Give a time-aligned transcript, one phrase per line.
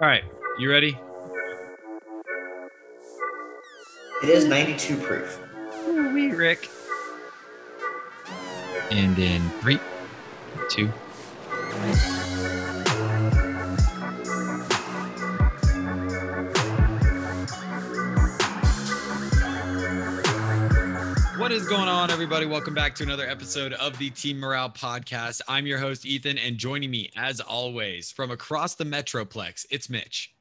[0.00, 0.22] All right,
[0.60, 0.96] you ready?
[4.22, 5.40] It is 92 proof.
[5.88, 6.70] Wee Rick.
[8.92, 9.80] And in three,
[10.70, 10.92] two.
[21.58, 22.46] Is going on, everybody?
[22.46, 25.40] Welcome back to another episode of the Team Morale Podcast.
[25.48, 30.36] I'm your host, Ethan, and joining me, as always, from across the Metroplex, it's Mitch.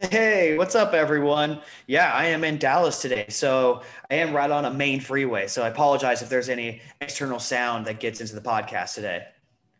[0.00, 1.62] Hey, what's up, everyone?
[1.86, 3.24] Yeah, I am in Dallas today.
[3.30, 3.80] So
[4.10, 5.46] I am right on a main freeway.
[5.46, 9.24] So I apologize if there's any external sound that gets into the podcast today.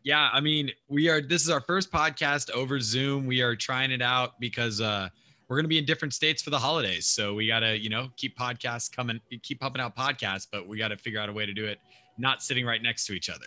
[0.02, 3.26] Yeah, I mean, we are this is our first podcast over Zoom.
[3.26, 5.10] We are trying it out because uh
[5.48, 7.06] we're going to be in different states for the holidays.
[7.06, 10.78] So we got to, you know, keep podcasts coming, keep pumping out podcasts, but we
[10.78, 11.78] got to figure out a way to do it
[12.18, 13.46] not sitting right next to each other.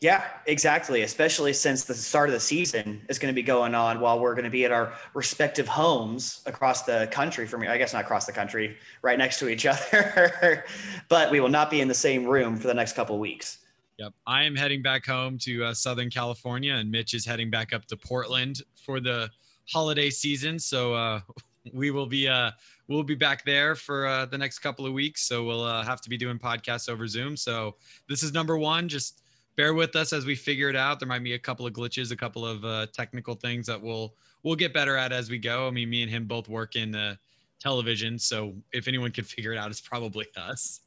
[0.00, 1.02] Yeah, exactly.
[1.02, 4.34] Especially since the start of the season is going to be going on while we're
[4.34, 7.46] going to be at our respective homes across the country.
[7.46, 10.64] For me, I guess not across the country, right next to each other,
[11.08, 13.58] but we will not be in the same room for the next couple of weeks.
[13.98, 14.12] Yep.
[14.28, 17.84] I am heading back home to uh, Southern California, and Mitch is heading back up
[17.86, 19.28] to Portland for the
[19.70, 20.58] holiday season.
[20.58, 21.20] So uh,
[21.72, 22.50] we will be uh,
[22.88, 25.22] we'll be back there for uh, the next couple of weeks.
[25.22, 27.36] So we'll uh, have to be doing podcasts over Zoom.
[27.36, 27.76] So
[28.08, 28.88] this is number one.
[28.88, 29.22] Just
[29.56, 31.00] bear with us as we figure it out.
[31.00, 34.14] There might be a couple of glitches, a couple of uh, technical things that we'll
[34.42, 35.66] we'll get better at as we go.
[35.66, 37.16] I mean, me and him both work in uh,
[37.60, 40.80] television, so if anyone can figure it out, it's probably us.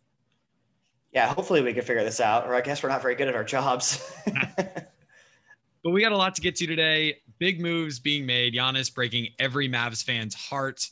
[1.13, 2.47] Yeah, hopefully we can figure this out.
[2.47, 4.01] Or I guess we're not very good at our jobs.
[4.25, 7.17] but we got a lot to get to today.
[7.41, 8.53] Big moves being made.
[8.53, 10.87] Giannis breaking every Mavs fan's heart.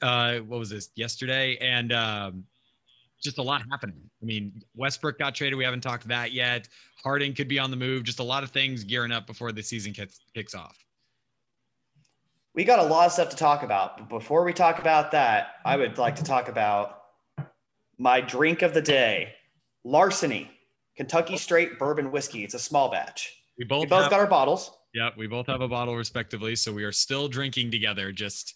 [0.00, 1.58] Uh, what was this yesterday?
[1.60, 2.44] And um,
[3.20, 3.96] just a lot happening.
[4.22, 5.58] I mean, Westbrook got traded.
[5.58, 6.68] We haven't talked that yet.
[7.02, 8.04] Harden could be on the move.
[8.04, 10.78] Just a lot of things gearing up before the season kicks, kicks off.
[12.54, 13.98] We got a lot of stuff to talk about.
[13.98, 17.02] But before we talk about that, I would like to talk about
[17.98, 19.34] my drink of the day
[19.82, 20.52] Larceny,
[20.96, 22.44] Kentucky Straight Bourbon Whiskey.
[22.44, 23.39] It's a small batch.
[23.60, 24.72] We both, we both have, got our bottles.
[24.94, 26.56] Yeah, we both have a bottle respectively.
[26.56, 28.54] So we are still drinking together, just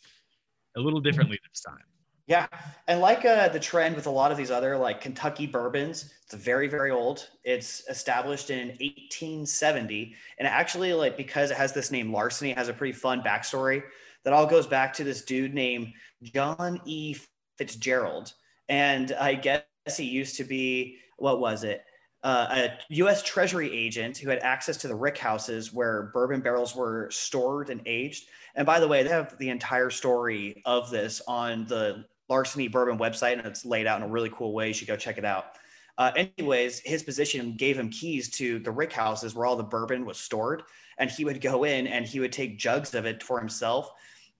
[0.78, 1.84] a little differently this time.
[2.26, 2.46] Yeah,
[2.88, 6.32] and like uh, the trend with a lot of these other like Kentucky bourbons, it's
[6.32, 7.28] very very old.
[7.44, 12.70] It's established in 1870, and actually like because it has this name Larceny, it has
[12.70, 13.82] a pretty fun backstory
[14.24, 15.92] that all goes back to this dude named
[16.22, 17.14] John E.
[17.58, 18.32] Fitzgerald,
[18.70, 19.64] and I guess
[19.98, 21.84] he used to be what was it?
[22.24, 23.22] Uh, a U.S.
[23.22, 27.82] Treasury agent who had access to the rick houses where bourbon barrels were stored and
[27.84, 28.28] aged.
[28.54, 32.96] And by the way, they have the entire story of this on the Larceny Bourbon
[32.98, 34.68] website, and it's laid out in a really cool way.
[34.68, 35.56] You should go check it out.
[35.98, 40.06] Uh, anyways, his position gave him keys to the rick houses where all the bourbon
[40.06, 40.62] was stored,
[40.98, 43.90] and he would go in and he would take jugs of it for himself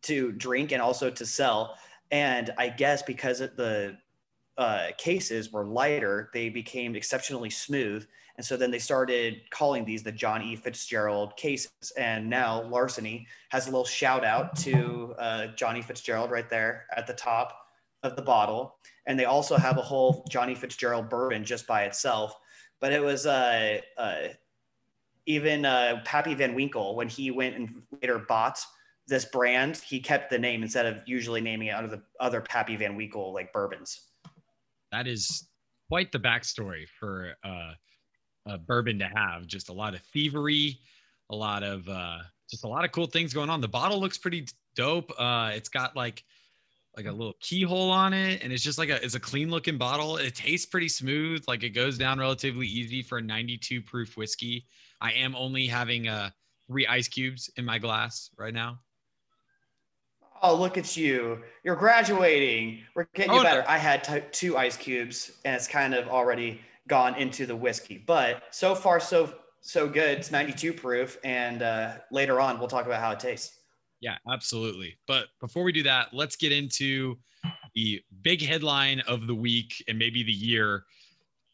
[0.03, 1.77] to drink and also to sell.
[2.11, 3.99] And I guess because of the
[4.57, 8.07] uh, cases were lighter, they became exceptionally smooth.
[8.37, 10.57] And so then they started calling these the John E.
[10.57, 11.93] Fitzgerald cases.
[11.97, 17.07] And now Larceny has a little shout out to uh, Johnny Fitzgerald right there at
[17.07, 17.57] the top
[18.03, 18.77] of the bottle.
[19.07, 22.37] And they also have a whole Johnny Fitzgerald bourbon just by itself.
[22.81, 24.29] But it was uh, uh,
[25.27, 28.61] even uh, Pappy Van Winkle, when he went and later bought
[29.07, 32.77] this brand, he kept the name instead of usually naming it under the other Pappy
[32.77, 34.01] Van Winkle like bourbons
[34.95, 35.49] that is
[35.89, 37.73] quite the backstory for uh,
[38.47, 39.47] a bourbon to have.
[39.47, 40.79] Just a lot of thievery,
[41.31, 42.19] a lot of uh,
[42.49, 43.61] just a lot of cool things going on.
[43.61, 44.47] The bottle looks pretty
[44.77, 45.13] dope.
[45.19, 46.23] Uh, it's got like
[46.97, 49.77] like a little keyhole on it, and it's just like a it's a clean looking
[49.77, 50.17] bottle.
[50.17, 51.43] It tastes pretty smooth.
[51.49, 54.67] Like it goes down relatively easy for a 92 proof whiskey.
[55.01, 56.31] I am only having uh,
[56.69, 58.79] three ice cubes in my glass right now
[60.43, 61.43] oh, look at you.
[61.63, 62.81] You're graduating.
[62.95, 63.63] We're getting oh, you better.
[63.63, 63.69] No.
[63.69, 68.03] I had t- two ice cubes and it's kind of already gone into the whiskey,
[68.05, 70.19] but so far, so, so good.
[70.19, 71.19] It's 92 proof.
[71.25, 73.59] And uh, later on, we'll talk about how it tastes.
[74.01, 74.99] Yeah, absolutely.
[75.07, 77.17] But before we do that, let's get into
[77.75, 80.85] the big headline of the week and maybe the year.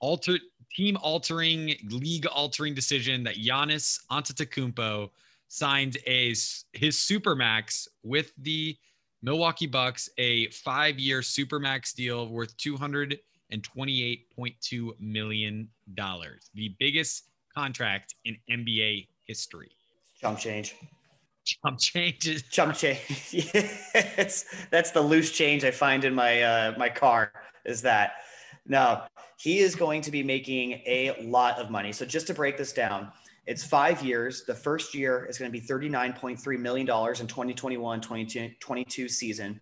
[0.00, 0.38] Alter
[0.74, 5.10] team altering, league altering decision that Giannis Antetokounmpo
[5.50, 8.76] signed a his supermax with the
[9.20, 13.18] Milwaukee Bucks, a five-year supermax deal worth two hundred
[13.50, 17.24] and twenty-eight point two million dollars, the biggest
[17.54, 19.70] contract in NBA history.
[20.20, 20.76] Jump change.
[21.44, 22.48] Jump change.
[22.50, 23.00] Jump change.
[23.32, 27.32] yes, that's the loose change I find in my uh, my car.
[27.64, 28.12] Is that
[28.66, 31.92] now he is going to be making a lot of money.
[31.92, 33.10] So just to break this down,
[33.46, 34.44] It's five years.
[34.44, 39.60] The first year is going to be $39.3 million in 2021 2022 season.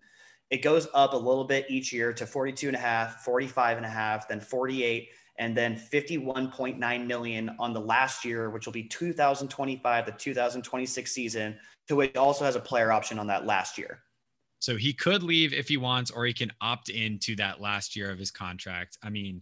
[0.49, 3.85] It goes up a little bit each year to 42 and a half, 45 and
[3.85, 8.83] a half, then 48, and then 51.9 million on the last year, which will be
[8.83, 13.99] 2025 to 2026 season, to which also has a player option on that last year.
[14.59, 18.11] So he could leave if he wants, or he can opt into that last year
[18.11, 18.97] of his contract.
[19.01, 19.41] I mean,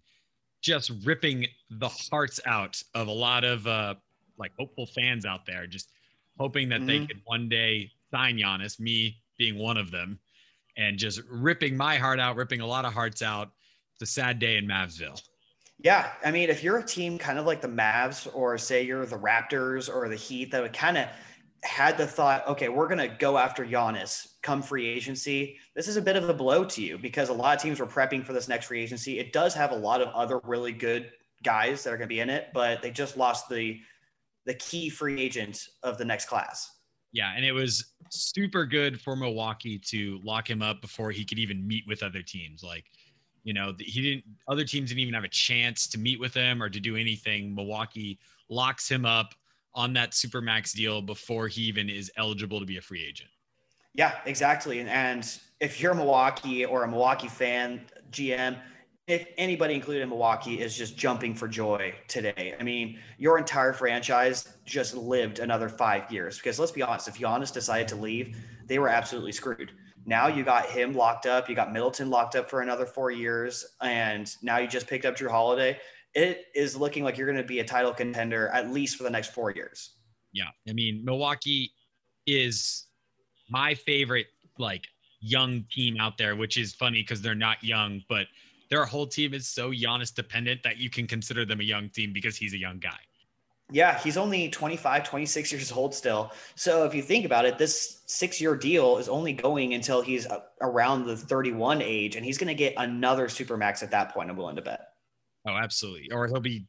[0.61, 3.95] just ripping the hearts out of a lot of uh,
[4.37, 5.91] like hopeful fans out there, just
[6.37, 6.87] hoping that mm-hmm.
[6.87, 10.19] they could one day sign Giannis, me being one of them,
[10.77, 13.49] and just ripping my heart out, ripping a lot of hearts out.
[13.99, 15.21] It's a sad day in Mavsville.
[15.79, 19.05] Yeah, I mean, if you're a team kind of like the Mavs, or say you're
[19.05, 21.07] the Raptors or the Heat, that would kind of
[21.63, 25.57] had the thought, okay, we're going to go after Giannis come free agency.
[25.75, 27.87] This is a bit of a blow to you because a lot of teams were
[27.87, 29.19] prepping for this next free agency.
[29.19, 31.11] It does have a lot of other really good
[31.43, 33.79] guys that are going to be in it, but they just lost the
[34.47, 36.71] the key free agent of the next class.
[37.11, 41.37] Yeah, and it was super good for Milwaukee to lock him up before he could
[41.37, 42.63] even meet with other teams.
[42.63, 42.85] Like,
[43.43, 46.63] you know, he didn't other teams didn't even have a chance to meet with him
[46.63, 47.53] or to do anything.
[47.53, 49.35] Milwaukee locks him up
[49.75, 53.29] on that super max deal before he even is eligible to be a free agent.
[53.93, 54.79] Yeah, exactly.
[54.79, 58.57] And, and if you're Milwaukee or a Milwaukee fan, GM,
[59.07, 62.55] if anybody, including Milwaukee, is just jumping for joy today.
[62.59, 66.37] I mean, your entire franchise just lived another five years.
[66.37, 69.71] Because let's be honest, if Giannis decided to leave, they were absolutely screwed.
[70.05, 71.49] Now you got him locked up.
[71.49, 75.15] You got Middleton locked up for another four years, and now you just picked up
[75.15, 75.79] Jrue Holiday
[76.17, 79.09] it is looking like you're going to be a title contender at least for the
[79.09, 79.91] next four years.
[80.33, 80.49] Yeah.
[80.67, 81.71] I mean, Milwaukee
[82.25, 82.87] is
[83.49, 84.25] my favorite,
[84.57, 84.85] like,
[85.19, 88.25] young team out there, which is funny because they're not young, but
[88.69, 92.13] their whole team is so Giannis dependent that you can consider them a young team
[92.13, 92.99] because he's a young guy.
[93.69, 96.31] Yeah, he's only 25, 26 years old still.
[96.55, 100.25] So if you think about it, this six year deal is only going until he's
[100.61, 104.29] around the 31 age, and he's going to get another super max at that point.
[104.29, 104.93] I'm willing to bet.
[105.45, 106.11] Oh, absolutely.
[106.11, 106.65] Or he'll be,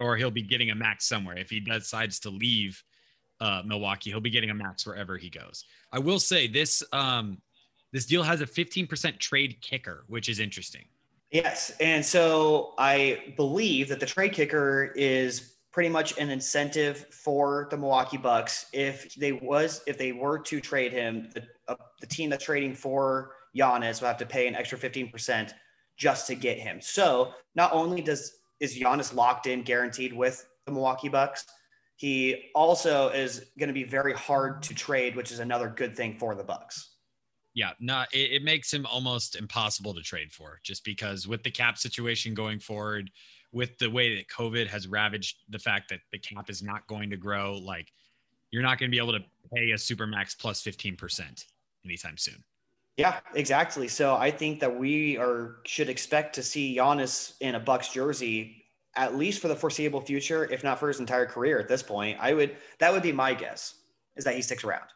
[0.00, 2.82] or he'll be getting a max somewhere if he decides to leave
[3.40, 4.08] uh, Milwaukee.
[4.08, 5.64] He'll be getting a max wherever he goes.
[5.92, 7.42] I will say this: um,
[7.94, 10.84] this deal has a 15% trade kicker, which is interesting.
[11.30, 17.68] Yes, and so I believe that the trade kicker is pretty much an incentive for
[17.70, 22.06] the Milwaukee Bucks if they was if they were to trade him, the, uh, the
[22.08, 25.52] team that's trading for Giannis will have to pay an extra 15%
[25.96, 26.80] just to get him.
[26.80, 31.44] So not only does is Giannis locked in, guaranteed with the Milwaukee Bucks,
[31.94, 36.18] he also is going to be very hard to trade, which is another good thing
[36.18, 36.93] for the Bucks.
[37.54, 41.50] Yeah, no, it, it makes him almost impossible to trade for, just because with the
[41.50, 43.10] cap situation going forward,
[43.52, 47.10] with the way that COVID has ravaged the fact that the cap is not going
[47.10, 47.92] to grow, like
[48.50, 49.24] you're not going to be able to
[49.54, 51.44] pay a super max plus 15%
[51.84, 52.42] anytime soon.
[52.96, 53.88] Yeah, exactly.
[53.88, 58.64] So I think that we are should expect to see Giannis in a Bucks jersey
[58.96, 62.16] at least for the foreseeable future, if not for his entire career at this point.
[62.20, 63.74] I would that would be my guess
[64.16, 64.86] is that he sticks around.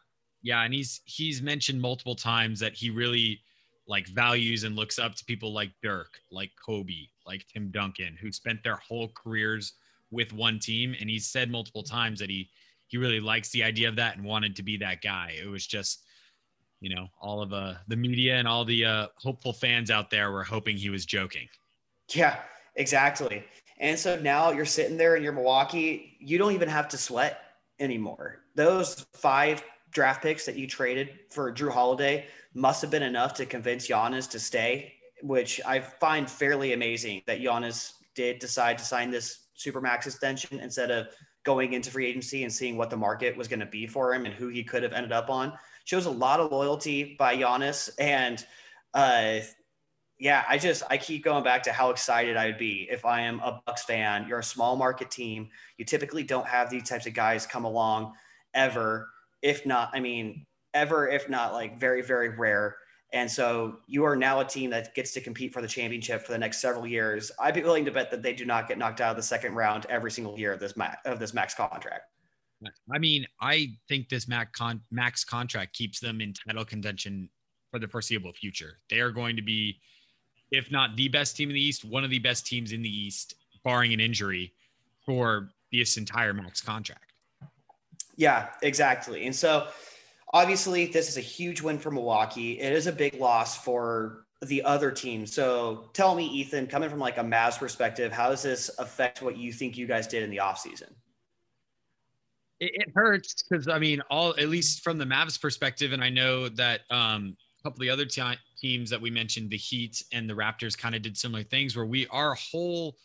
[0.41, 3.41] Yeah, and he's he's mentioned multiple times that he really
[3.87, 8.31] like values and looks up to people like Dirk, like Kobe, like Tim Duncan, who
[8.31, 9.73] spent their whole careers
[10.11, 10.95] with one team.
[10.99, 12.49] And he's said multiple times that he
[12.87, 15.35] he really likes the idea of that and wanted to be that guy.
[15.41, 16.03] It was just
[16.81, 20.31] you know, all of uh, the media and all the uh, hopeful fans out there
[20.31, 21.47] were hoping he was joking.
[22.13, 22.37] Yeah,
[22.75, 23.43] exactly.
[23.79, 27.41] And so now you're sitting there in your Milwaukee, you don't even have to sweat
[27.79, 28.39] anymore.
[28.55, 33.45] Those five draft picks that you traded for Jrue Holiday must have been enough to
[33.45, 39.11] convince Giannis to stay, which I find fairly amazing that Giannis did decide to sign
[39.11, 41.07] this supermax extension instead of
[41.43, 44.25] going into free agency and seeing what the market was going to be for him
[44.25, 45.53] and who he could have ended up on
[45.89, 47.89] shows a lot of loyalty by Giannis.
[47.99, 48.45] And
[48.93, 49.39] uh,
[50.19, 53.39] yeah, I just I keep going back to how excited I'd be if I am
[53.39, 54.27] a Bucks fan.
[54.27, 55.49] You're a small market team.
[55.77, 58.13] You typically don't have these types of guys come along
[58.53, 59.09] ever,
[59.41, 62.77] if not, I mean, ever, if not like very, very rare.
[63.11, 66.31] And so you are now a team that gets to compete for the championship for
[66.31, 67.31] the next several years.
[67.39, 69.55] I'd be willing to bet that they do not get knocked out of the second
[69.55, 72.03] round every single year of this max, of this max contract.
[72.93, 77.29] I mean, I think this max, con- max contract keeps them in title contention
[77.71, 78.77] for the foreseeable future.
[78.89, 79.79] They are going to be,
[80.51, 82.89] if not the best team in the East, one of the best teams in the
[82.89, 84.53] East, barring an injury,
[85.05, 87.08] for this entire max contract.
[88.19, 89.25] Yeah, exactly.
[89.25, 89.67] And so,
[90.33, 92.59] obviously, this is a huge win for Milwaukee.
[92.59, 95.25] It is a big loss for the other team.
[95.25, 99.37] So, tell me, Ethan, coming from like a Mavs perspective, how does this affect what
[99.37, 100.91] you think you guys did in the offseason?
[102.59, 106.09] it, it hurts because I mean, all at least from the Mavs perspective, and I
[106.09, 110.29] know that um, a couple of the other teams that we mentioned, the Heat and
[110.29, 112.95] the Raptors, kind of did similar things where we our whole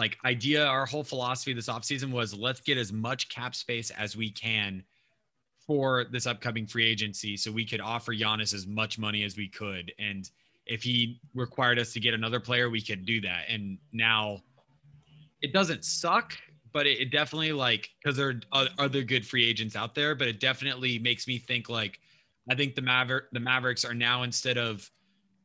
[0.00, 4.16] like idea, our whole philosophy this offseason was let's get as much cap space as
[4.16, 4.82] we can
[5.66, 9.46] for this upcoming free agency so we could offer Giannis as much money as we
[9.46, 9.92] could.
[9.98, 10.28] And
[10.66, 13.44] if he required us to get another player, we could do that.
[13.48, 14.40] And now
[15.42, 16.34] it doesn't suck
[16.72, 20.28] but it, it definitely like because there are other good free agents out there, but
[20.28, 21.98] it definitely makes me think like
[22.48, 24.90] I think the Maver- the Mavericks are now instead of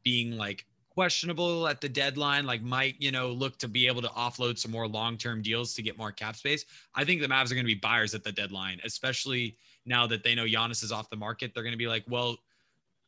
[0.03, 4.07] being like questionable at the deadline, like might you know look to be able to
[4.09, 6.65] offload some more long term deals to get more cap space.
[6.95, 10.23] I think the Mavs are going to be buyers at the deadline, especially now that
[10.23, 11.51] they know Giannis is off the market.
[11.53, 12.37] They're going to be like, well,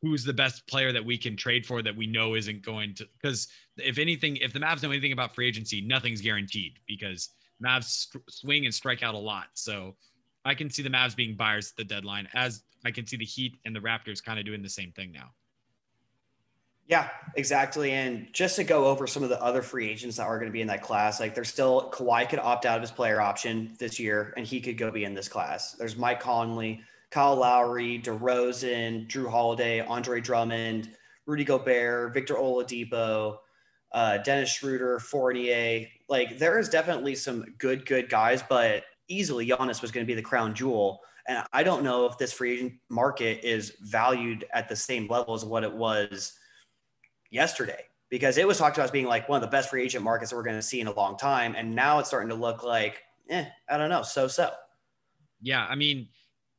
[0.01, 3.08] who's the best player that we can trade for that we know isn't going to
[3.20, 7.29] because if anything if the Mavs know anything about free agency nothing's guaranteed because
[7.63, 9.48] Mavs swing and strike out a lot.
[9.53, 9.96] So
[10.46, 13.25] I can see the Mavs being buyers at the deadline, as I can see the
[13.25, 15.32] Heat and the Raptors kind of doing the same thing now.
[16.88, 17.91] Yeah, exactly.
[17.91, 20.53] And just to go over some of the other free agents that are going to
[20.53, 23.75] be in that class, like there's still Kawhi could opt out of his player option
[23.77, 25.74] this year, and he could go be in this class.
[25.74, 30.89] There's Mike Conley, Kyle Lowry, DeRozan, Jrue Holiday, Andre Drummond,
[31.25, 33.39] Rudy Gobert, Victor Oladipo,
[33.91, 35.88] uh, Dennis Schroeder, Fournier.
[36.08, 40.15] Like there is definitely some good, good guys, but easily Giannis was going to be
[40.15, 41.01] the crown jewel.
[41.27, 45.34] And I don't know if this free agent market is valued at the same level
[45.34, 46.38] as what it was
[47.31, 50.03] yesterday because it was talked about as being like one of the best free agent
[50.03, 51.55] markets that we're going to see in a long time.
[51.55, 54.51] And now it's starting to look like, eh, I don't know, so so.
[55.41, 56.07] Yeah, I mean,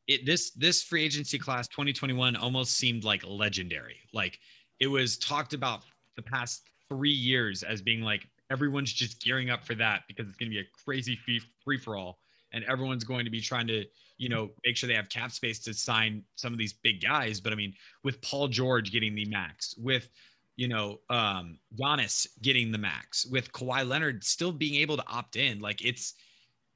[0.06, 3.96] it, this this free agency class 2021 almost seemed like legendary.
[4.12, 4.38] Like
[4.78, 5.82] it was talked about
[6.16, 10.36] the past three years as being like everyone's just gearing up for that because it's
[10.36, 12.18] going to be a crazy free, free for all
[12.52, 13.84] and everyone's going to be trying to
[14.16, 17.40] you know make sure they have cap space to sign some of these big guys
[17.40, 17.72] but i mean
[18.04, 20.10] with paul george getting the max with
[20.58, 25.36] you know um Giannis getting the max with Kawhi Leonard still being able to opt
[25.36, 26.14] in like it's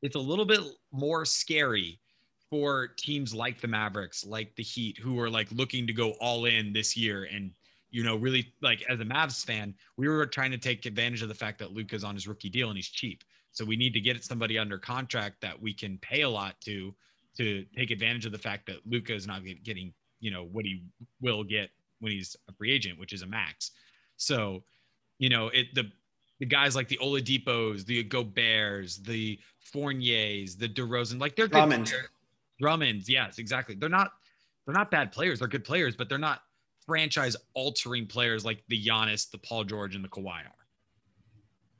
[0.00, 0.60] it's a little bit
[0.92, 2.00] more scary
[2.48, 6.46] for teams like the Mavericks like the Heat who are like looking to go all
[6.46, 7.50] in this year and
[7.92, 11.28] you know, really like as a Mavs fan, we were trying to take advantage of
[11.28, 13.22] the fact that Luka's on his rookie deal and he's cheap.
[13.52, 16.94] So we need to get somebody under contract that we can pay a lot to
[17.36, 20.82] to take advantage of the fact that Luka is not getting, you know, what he
[21.20, 21.70] will get
[22.02, 23.70] when he's a free agent, which is a max.
[24.16, 24.64] So,
[25.18, 25.90] you know, it the
[26.40, 29.38] the guys like the Oladipos, the Goberts, the
[29.72, 31.90] Fourniers, the DeRozan, like they're Drummond.
[31.90, 32.08] good.
[32.60, 33.76] Drummonds, yes, exactly.
[33.76, 34.12] They're not
[34.66, 35.38] they're not bad players.
[35.38, 36.42] They're good players, but they're not
[36.84, 40.66] franchise altering players like the Giannis, the Paul George, and the Kawhi are.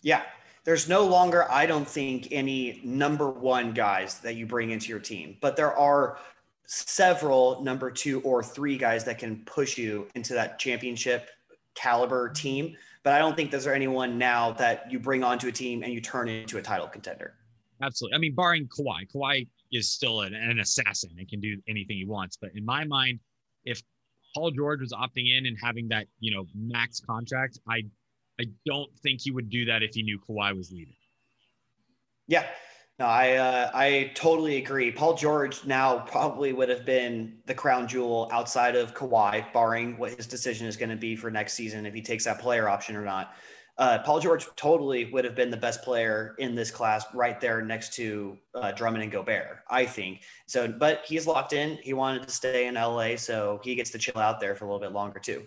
[0.03, 0.23] Yeah.
[0.65, 5.01] There's no longer, I don't think, any number one guys that you bring into your
[5.01, 6.19] team, but there are
[6.67, 11.29] several number two or three guys that can push you into that championship
[11.75, 12.77] caliber team.
[13.03, 16.01] But I don't think there's anyone now that you bring onto a team and you
[16.01, 17.35] turn into a title contender.
[17.83, 18.15] Absolutely.
[18.15, 22.05] I mean, barring Kawhi, Kawhi is still an, an assassin and can do anything he
[22.05, 22.39] wants.
[22.41, 23.19] But in my mind,
[23.65, 23.83] if
[24.35, 27.83] Paul George was opting in and having that, you know, max contract, I
[28.41, 30.97] I don't think he would do that if he knew Kawhi was leaving.
[32.27, 32.47] Yeah.
[32.99, 34.93] No, I uh, I totally agree.
[34.93, 40.13] Paul George now probably would have been the crown jewel outside of Kawhi, barring what
[40.13, 42.95] his decision is going to be for next season if he takes that player option
[42.95, 43.35] or not
[43.79, 47.63] uh, Paul George totally would have been the best player in this class right there
[47.63, 50.23] next to uh, Drummond and Gobert, I think.
[50.47, 51.79] So, but he's locked in.
[51.83, 54.69] He wanted to stay in LA, so he gets to chill out there for a
[54.69, 55.47] little bit longer too.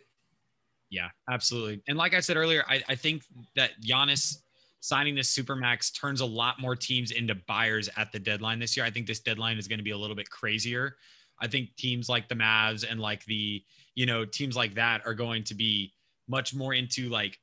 [0.89, 1.81] Yeah, absolutely.
[1.87, 3.23] And like I said earlier, I, I think
[3.55, 4.37] that Giannis
[4.85, 8.85] signing this supermax turns a lot more teams into buyers at the deadline this year.
[8.85, 10.97] I think this deadline is going to be a little bit crazier.
[11.41, 13.63] I think teams like the Mavs and like the,
[13.95, 15.91] you know, teams like that are going to be
[16.27, 17.39] much more into like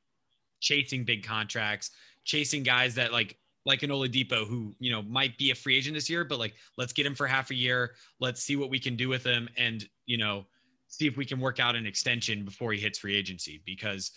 [0.61, 1.91] chasing big contracts,
[2.23, 5.95] chasing guys that like like an Oladipo who you know might be a free agent
[5.95, 7.91] this year, but like let's get him for half a year.
[8.21, 10.45] Let's see what we can do with him, and you know
[10.93, 14.11] see if we can work out an extension before he hits free agency because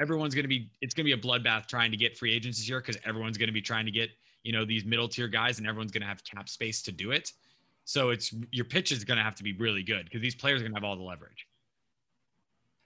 [0.00, 2.56] everyone's going to be it's going to be a bloodbath trying to get free agents
[2.56, 4.08] this year because everyone's going to be trying to get
[4.44, 7.10] you know these middle tier guys and everyone's going to have cap space to do
[7.10, 7.30] it.
[7.84, 10.62] So it's your pitch is going to have to be really good because these players
[10.62, 11.46] are going to have all the leverage.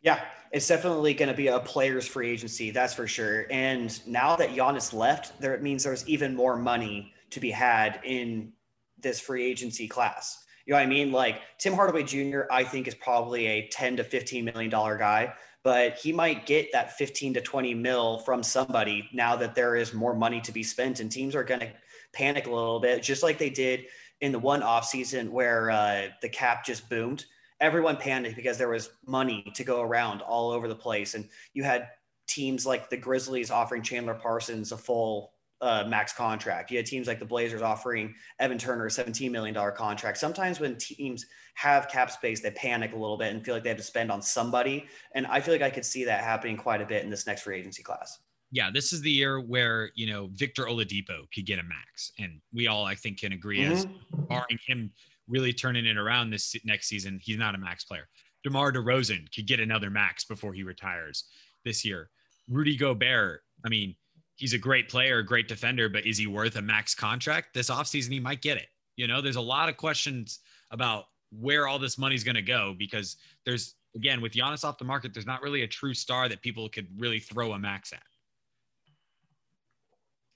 [0.02, 3.46] Yeah, it's definitely going to be a players free agency, that's for sure.
[3.50, 8.00] And now that Giannis left, there it means there's even more money to be had
[8.04, 8.52] in
[9.00, 10.44] this free agency class.
[10.68, 11.12] You know what I mean?
[11.12, 15.32] Like Tim Hardaway Jr., I think is probably a 10 to 15 million dollar guy,
[15.64, 19.94] but he might get that 15 to 20 mil from somebody now that there is
[19.94, 21.72] more money to be spent and teams are going to
[22.12, 23.86] panic a little bit, just like they did
[24.20, 27.24] in the one off season where uh, the cap just boomed.
[27.60, 31.64] Everyone panicked because there was money to go around all over the place, and you
[31.64, 31.88] had
[32.26, 36.70] teams like the Grizzlies offering Chandler Parsons a full uh, max contract.
[36.70, 40.18] You had teams like the Blazers offering Evan Turner a $17 million contract.
[40.18, 43.70] Sometimes when teams have cap space, they panic a little bit and feel like they
[43.70, 44.86] have to spend on somebody.
[45.14, 47.42] And I feel like I could see that happening quite a bit in this next
[47.42, 48.18] free agency class.
[48.50, 52.12] Yeah, this is the year where, you know, Victor Oladipo could get a max.
[52.18, 53.72] And we all, I think, can agree mm-hmm.
[53.72, 53.86] as
[54.28, 54.90] barring him
[55.28, 58.08] really turning it around this next season, he's not a max player.
[58.44, 61.24] DeMar DeRozan could get another max before he retires
[61.64, 62.08] this year.
[62.48, 63.94] Rudy Gobert, I mean,
[64.38, 67.48] he's a great player, a great defender, but is he worth a max contract?
[67.52, 68.68] This offseason, he might get it.
[68.96, 70.38] You know, there's a lot of questions
[70.70, 74.84] about where all this money's going to go because there's, again, with Giannis off the
[74.84, 78.02] market, there's not really a true star that people could really throw a max at.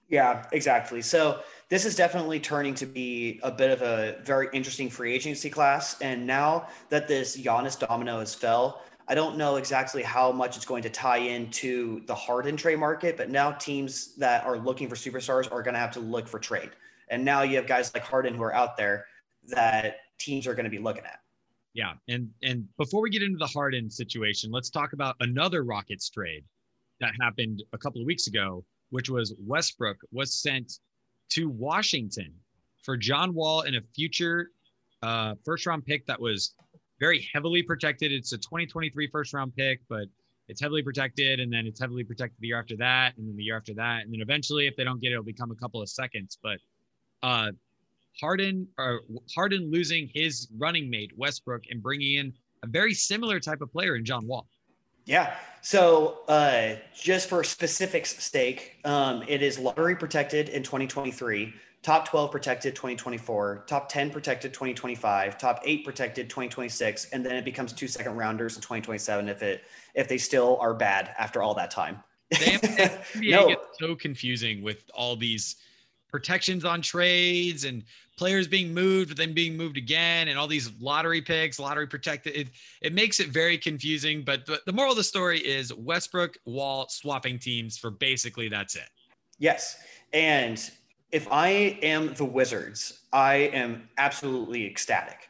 [0.09, 1.01] Yeah, exactly.
[1.01, 1.41] So
[1.71, 5.99] this is definitely turning to be a bit of a very interesting free agency class.
[6.03, 8.83] And now that this Giannis domino has fell,
[9.13, 13.19] I don't know exactly how much it's going to tie into the Harden trade market,
[13.19, 16.39] but now teams that are looking for superstars are going to have to look for
[16.39, 16.71] trade.
[17.09, 19.05] And now you have guys like Harden who are out there
[19.49, 21.21] that teams are going to be looking at.
[21.75, 26.09] Yeah, and and before we get into the Harden situation, let's talk about another Rockets
[26.09, 26.43] trade
[27.01, 30.79] that happened a couple of weeks ago, which was Westbrook was sent
[31.33, 32.33] to Washington
[32.83, 34.53] for John Wall and a future
[35.03, 36.55] uh, first round pick that was
[37.03, 38.13] very heavily protected.
[38.13, 40.05] It's a 2023 first round pick, but
[40.47, 43.43] it's heavily protected, and then it's heavily protected the year after that, and then the
[43.43, 45.83] year after that, and then eventually, if they don't get it, it'll become a couple
[45.83, 46.39] of seconds.
[46.41, 46.59] But
[47.25, 47.51] uh,
[48.21, 49.01] Harden or
[49.35, 52.33] Harden losing his running mate Westbrook and bringing in
[52.63, 54.47] a very similar type of player in John Wall.
[55.05, 55.35] Yeah.
[55.61, 61.53] So uh, just for specifics' sake, um, it is lottery protected in 2023
[61.83, 67.45] top 12 protected 2024, top 10 protected 2025, top 8 protected 2026, and then it
[67.45, 69.65] becomes two second rounders in 2027 if it
[69.95, 72.03] if they still are bad after all that time.
[72.33, 73.49] NBA no.
[73.49, 75.57] gets so confusing with all these
[76.09, 77.83] protections on trades and
[78.17, 82.37] players being moved, but then being moved again, and all these lottery picks, lottery protected.
[82.37, 82.49] It,
[82.81, 84.23] it makes it very confusing.
[84.23, 88.77] But the, the moral of the story is Westbrook Wall swapping teams for basically that's
[88.77, 88.89] it.
[89.39, 89.79] Yes.
[90.13, 90.71] And
[91.13, 95.29] if I am the Wizards, I am absolutely ecstatic.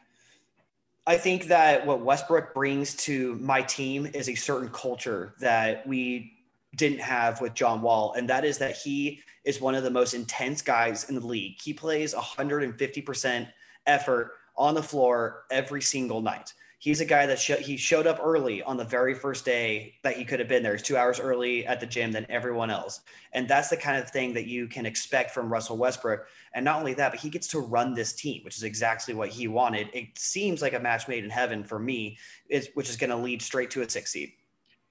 [1.05, 6.37] I think that what Westbrook brings to my team is a certain culture that we
[6.77, 10.13] didn't have with John Wall, and that is that he is one of the most
[10.13, 11.61] intense guys in the league.
[11.61, 13.47] He plays 150%
[13.85, 18.19] effort on the floor every single night he's a guy that sh- he showed up
[18.21, 20.73] early on the very first day that he could have been there.
[20.73, 22.99] He's two hours early at the gym than everyone else.
[23.31, 26.27] And that's the kind of thing that you can expect from Russell Westbrook.
[26.53, 29.29] And not only that, but he gets to run this team, which is exactly what
[29.29, 29.91] he wanted.
[29.93, 32.17] It seems like a match made in heaven for me,
[32.49, 34.33] is, which is going to lead straight to a six seed.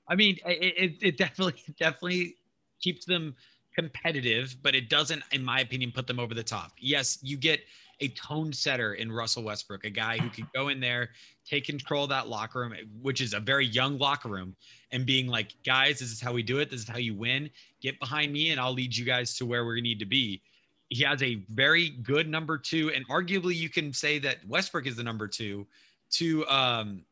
[0.09, 2.37] I mean, it, it definitely, definitely
[2.81, 3.37] keeps them
[3.77, 6.73] competitive, but it doesn't, in my opinion, put them over the top.
[6.79, 7.61] Yes, you get–
[8.03, 11.11] a tone setter in Russell Westbrook, a guy who could go in there,
[11.47, 14.57] take control of that locker room, which is a very young locker room,
[14.91, 16.69] and being like, guys, this is how we do it.
[16.69, 17.49] This is how you win.
[17.81, 20.43] Get behind me, and I'll lead you guys to where we need to be.
[20.89, 24.97] He has a very good number two, and arguably you can say that Westbrook is
[24.97, 25.67] the number two
[26.11, 27.03] to um,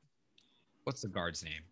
[0.85, 1.62] what's the guard's name?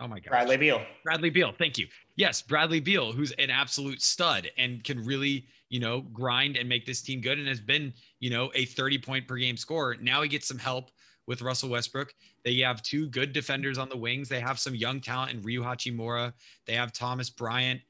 [0.00, 0.30] Oh my God.
[0.30, 0.80] Bradley Beal.
[1.02, 1.52] Bradley Beal.
[1.58, 1.88] Thank you.
[2.16, 6.86] Yes, Bradley Beal, who's an absolute stud and can really, you know, grind and make
[6.86, 9.96] this team good and has been, you know, a 30 point per game scorer.
[10.00, 10.90] Now he gets some help
[11.26, 12.12] with Russell Westbrook.
[12.44, 14.28] They have two good defenders on the wings.
[14.28, 16.32] They have some young talent in Rui Hachimura.
[16.66, 17.80] They have Thomas Bryant.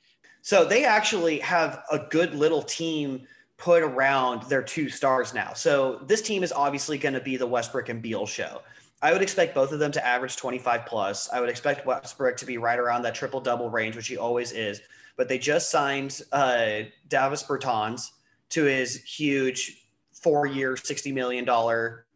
[0.43, 5.53] So they actually have a good little team put around their two stars now.
[5.53, 8.63] So this team is obviously going to be the Westbrook and Beal show.
[9.01, 11.29] I would expect both of them to average 25 plus.
[11.31, 14.53] I would expect Westbrook to be right around that triple double range, which he always
[14.53, 14.81] is.
[15.17, 18.11] But they just signed uh, Davis Bertans
[18.51, 21.47] to his huge four year, $60 million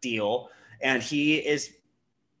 [0.01, 0.49] deal.
[0.81, 1.73] And he is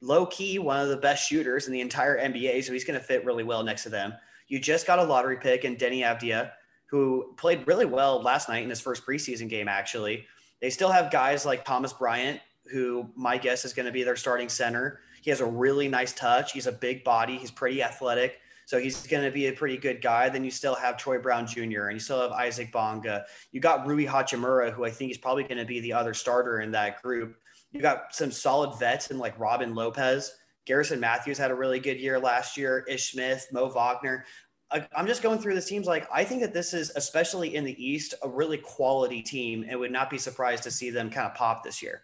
[0.01, 2.63] low key one of the best shooters in the entire NBA.
[2.65, 4.13] So he's going to fit really well next to them.
[4.47, 6.51] You just got a lottery pick in Deni Avdija,
[6.87, 10.27] who played really well last night in his first preseason game, actually.
[10.61, 14.15] They still have guys like Thomas Bryant who my guess is going to be their
[14.15, 15.01] starting center.
[15.21, 16.51] He has a really nice touch.
[16.51, 17.37] He's a big body.
[17.37, 18.39] He's pretty athletic.
[18.65, 20.29] So he's going to be a pretty good guy.
[20.29, 21.87] Then you still have Troy Brown Jr.
[21.87, 23.25] and you still have Isaac Bonga.
[23.51, 26.61] You got Rui Hachimura, who I think is probably going to be the other starter
[26.61, 27.35] in that group.
[27.71, 30.31] You got some solid vets in like Robin Lopez.
[30.65, 32.85] Garrison Matthews had a really good year last year.
[32.87, 34.25] Ish Smith, Mo Wagner.
[34.71, 37.63] I, I'm just going through this teams like I think that this is especially in
[37.63, 41.27] the East a really quality team and would not be surprised to see them kind
[41.27, 42.03] of pop this year.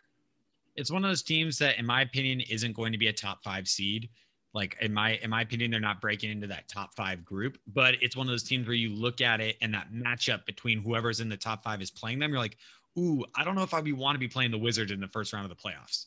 [0.79, 3.43] It's one of those teams that, in my opinion, isn't going to be a top
[3.43, 4.09] five seed.
[4.53, 7.57] Like in my in my opinion, they're not breaking into that top five group.
[7.67, 10.81] But it's one of those teams where you look at it and that matchup between
[10.81, 12.31] whoever's in the top five is playing them.
[12.31, 12.57] You're like,
[12.97, 15.33] ooh, I don't know if I want to be playing the Wizards in the first
[15.33, 16.05] round of the playoffs.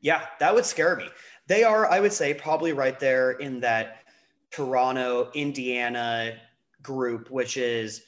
[0.00, 1.08] Yeah, that would scare me.
[1.46, 3.98] They are, I would say, probably right there in that
[4.50, 6.34] Toronto, Indiana
[6.82, 8.02] group, which is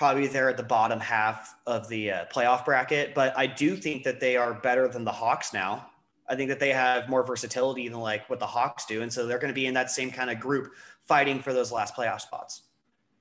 [0.00, 3.14] probably there at the bottom half of the uh, playoff bracket.
[3.14, 5.90] But I do think that they are better than the Hawks now.
[6.26, 9.02] I think that they have more versatility than like what the Hawks do.
[9.02, 10.72] And so they're going to be in that same kind of group
[11.06, 12.62] fighting for those last playoff spots.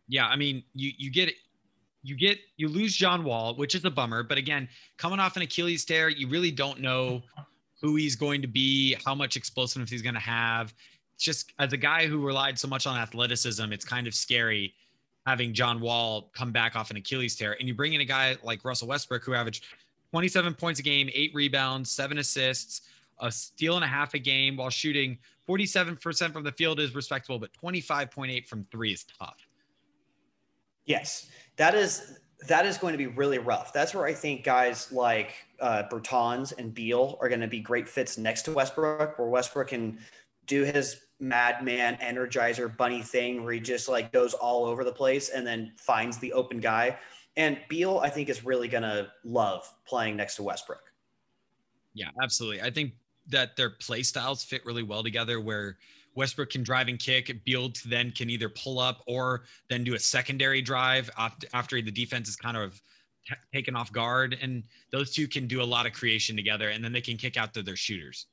[0.08, 0.28] Yeah.
[0.28, 1.34] I mean, you, you get
[2.02, 4.24] you get you lose John Wall, which is a bummer.
[4.24, 7.22] But again, coming off an Achilles tear, you really don't know
[7.82, 10.74] who he's going to be, how much explosiveness he's going to have.
[11.16, 14.74] It's just as a guy who relied so much on athleticism, it's kind of scary
[15.26, 17.56] having John Wall come back off an Achilles tear.
[17.60, 19.66] And you bring in a guy like Russell Westbrook, who averaged
[20.12, 22.82] 27 points a game, eight rebounds, seven assists,
[23.20, 27.40] a steal and a half a game while shooting 47% from the field is respectable,
[27.40, 29.48] but 25.8 from three is tough.
[30.86, 33.74] Yes, that is that is going to be really rough.
[33.74, 37.88] That's where I think guys like uh, Bertans and Beal are going to be great
[37.88, 40.00] fits next to Westbrook, where Westbrook can
[40.48, 45.30] do his madman energizer bunny thing where he just like goes all over the place
[45.30, 46.98] and then finds the open guy.
[47.36, 50.92] And Beal, I think, is really to love playing next to Westbrook.
[51.94, 52.62] Yeah, absolutely.
[52.62, 52.94] I think
[53.28, 55.78] that their play styles fit really well together where
[56.16, 57.32] Westbrook can drive and kick.
[57.46, 61.10] Beal then can either pull up or then do a secondary drive
[61.54, 62.82] after the defense is kind of
[63.54, 64.38] taken off guard.
[64.42, 67.38] And those two can do a lot of creation together and then they can kick
[67.38, 68.26] out to their shooters.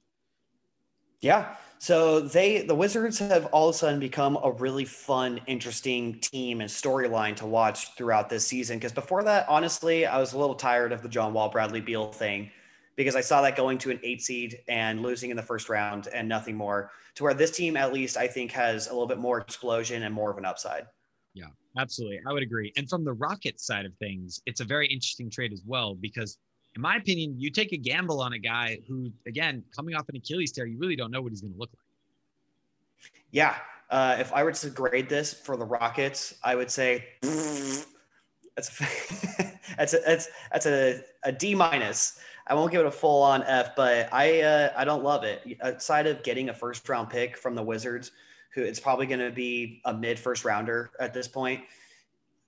[1.21, 1.55] Yeah.
[1.79, 6.61] So they, the Wizards have all of a sudden become a really fun, interesting team
[6.61, 8.79] and storyline to watch throughout this season.
[8.79, 12.13] Because before that, honestly, I was a little tired of the John Wall, Bradley Beal
[12.13, 12.51] thing
[12.97, 16.09] because I saw that going to an eight seed and losing in the first round
[16.13, 16.91] and nothing more.
[17.17, 20.15] To where this team, at least, I think has a little bit more explosion and
[20.15, 20.87] more of an upside.
[21.35, 22.21] Yeah, absolutely.
[22.27, 22.73] I would agree.
[22.77, 26.39] And from the Rockets side of things, it's a very interesting trade as well because,
[26.77, 30.17] in my opinion, you take a gamble on a guy who, again, coming off an
[30.17, 33.11] Achilles tear, you really don't know what he's going to look like.
[33.31, 33.57] Yeah.
[33.91, 38.79] Uh, if I were to grade this for the Rockets, I would say that's
[39.77, 42.19] that's a, that's that's a, a D minus.
[42.47, 45.59] I won't give it a full on F, but I uh, I don't love it.
[45.63, 48.11] Outside of getting a first round pick from the Wizards,
[48.55, 51.63] who it's probably going to be a mid first rounder at this point.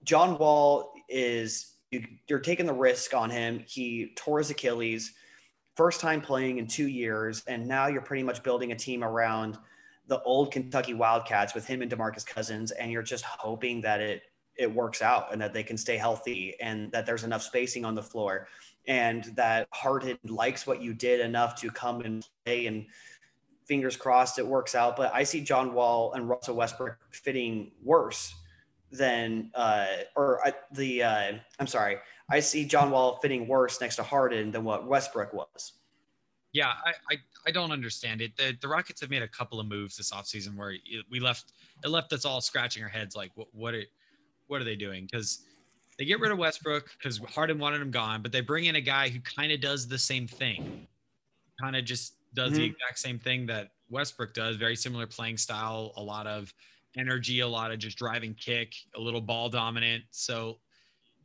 [0.04, 3.64] John Wall is you're taking the risk on him.
[3.66, 5.12] He tore his Achilles,
[5.76, 9.58] first time playing in two years, and now you're pretty much building a team around
[10.06, 14.22] the old Kentucky Wildcats with him and DeMarcus Cousins, and you're just hoping that it
[14.56, 17.94] it works out and that they can stay healthy and that there's enough spacing on
[17.94, 18.48] the floor
[18.88, 22.84] and that Harden likes what you did enough to come and play and
[23.66, 24.96] fingers crossed it works out.
[24.96, 28.34] But I see John Wall and Russell Westbrook fitting worse
[28.90, 31.98] than, uh, or uh, the, uh, I'm sorry,
[32.30, 35.72] I see John Wall fitting worse next to Harden than what Westbrook was.
[36.52, 38.36] Yeah, I, I, I don't understand it.
[38.36, 40.74] The, the Rockets have made a couple of moves this offseason where
[41.10, 41.52] we left
[41.84, 43.84] it left us all scratching our heads like what what are,
[44.46, 45.06] what are they doing?
[45.10, 45.44] Because
[45.98, 48.80] they get rid of Westbrook because Harden wanted him gone, but they bring in a
[48.80, 50.86] guy who kind of does the same thing.
[51.60, 52.60] Kind of just does mm-hmm.
[52.60, 54.56] the exact same thing that Westbrook does.
[54.56, 56.54] Very similar playing style, a lot of
[56.98, 60.04] energy, a lot of just driving kick, a little ball dominant.
[60.10, 60.58] So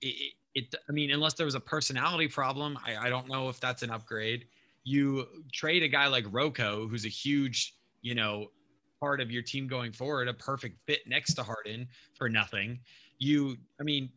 [0.02, 3.60] it, it I mean, unless there was a personality problem, I, I don't know if
[3.60, 4.46] that's an upgrade.
[4.84, 8.52] You trade a guy like Rocco, who's a huge, you know,
[9.00, 12.80] part of your team going forward, a perfect fit next to Harden for nothing.
[13.18, 14.10] You, I mean,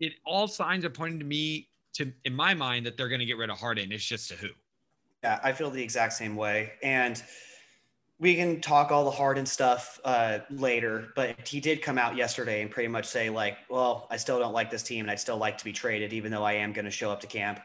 [0.00, 3.26] it all signs are pointing to me to in my mind that they're going to
[3.26, 3.92] get rid of Harden.
[3.92, 4.48] It's just a who.
[5.22, 7.22] Yeah, I feel the exact same way, and
[8.18, 11.08] we can talk all the Harden stuff uh, later.
[11.16, 14.52] But he did come out yesterday and pretty much say like, "Well, I still don't
[14.52, 16.84] like this team, and I'd still like to be traded, even though I am going
[16.84, 17.60] to show up to camp."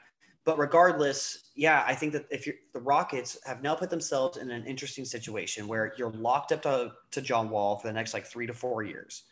[0.46, 4.50] But regardless, yeah, I think that if you're the Rockets have now put themselves in
[4.50, 8.26] an interesting situation where you're locked up to, to John Wall for the next like
[8.26, 9.24] three to four years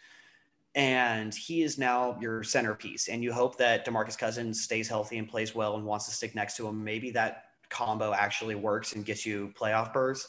[0.77, 3.07] and he is now your centerpiece.
[3.07, 6.35] And you hope that Demarcus Cousins stays healthy and plays well and wants to stick
[6.35, 6.83] next to him.
[6.83, 10.27] Maybe that combo actually works and gets you playoff berths.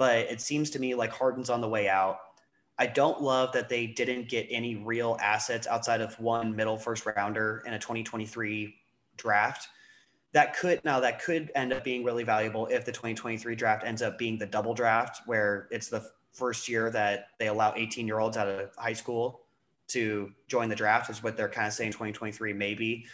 [0.00, 2.20] But it seems to me like Harden's on the way out.
[2.78, 7.04] I don't love that they didn't get any real assets outside of one middle first
[7.04, 8.74] rounder in a 2023
[9.18, 9.68] draft.
[10.32, 14.00] That could now that could end up being really valuable if the 2023 draft ends
[14.00, 18.20] up being the double draft where it's the first year that they allow 18 year
[18.20, 19.42] olds out of high school
[19.88, 23.04] to join the draft is what they're kind of saying 2023 maybe.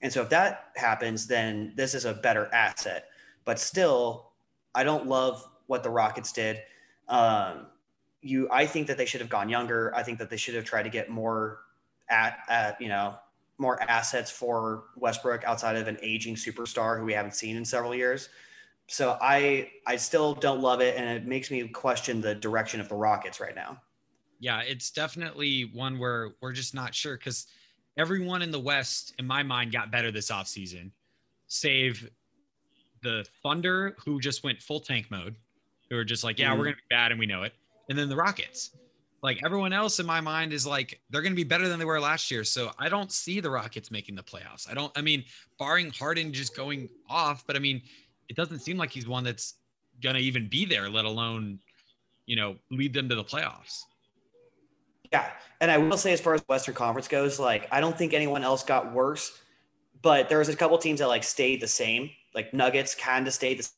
[0.00, 3.08] And so if that happens, then this is a better asset.
[3.44, 4.30] But still,
[4.76, 6.62] I don't love what the Rockets did.
[7.08, 7.66] Um,
[8.22, 9.94] you, I think that they should have gone younger.
[9.94, 11.60] I think that they should have tried to get more
[12.10, 13.14] at, at you know
[13.58, 17.94] more assets for Westbrook outside of an aging superstar who we haven't seen in several
[17.94, 18.28] years.
[18.88, 22.88] So I I still don't love it, and it makes me question the direction of
[22.88, 23.80] the Rockets right now.
[24.38, 27.46] Yeah, it's definitely one where we're just not sure because
[27.96, 30.90] everyone in the West, in my mind, got better this offseason,
[31.48, 32.08] save
[33.02, 35.36] the Thunder, who just went full tank mode,
[35.90, 36.64] who are just like, yeah, we're mm-hmm.
[36.64, 37.52] gonna be bad and we know it,
[37.88, 38.70] and then the Rockets.
[39.22, 41.84] Like everyone else in my mind is like they're going to be better than they
[41.84, 42.44] were last year.
[42.44, 44.70] So I don't see the Rockets making the playoffs.
[44.70, 44.92] I don't.
[44.96, 45.24] I mean,
[45.58, 47.82] barring Harden just going off, but I mean,
[48.28, 49.54] it doesn't seem like he's one that's
[50.02, 51.58] going to even be there, let alone,
[52.26, 53.82] you know, lead them to the playoffs.
[55.12, 55.30] Yeah.
[55.60, 58.44] And I will say, as far as Western Conference goes, like, I don't think anyone
[58.44, 59.40] else got worse,
[60.02, 62.10] but there was a couple teams that like stayed the same.
[62.34, 63.68] Like Nuggets kind of stayed the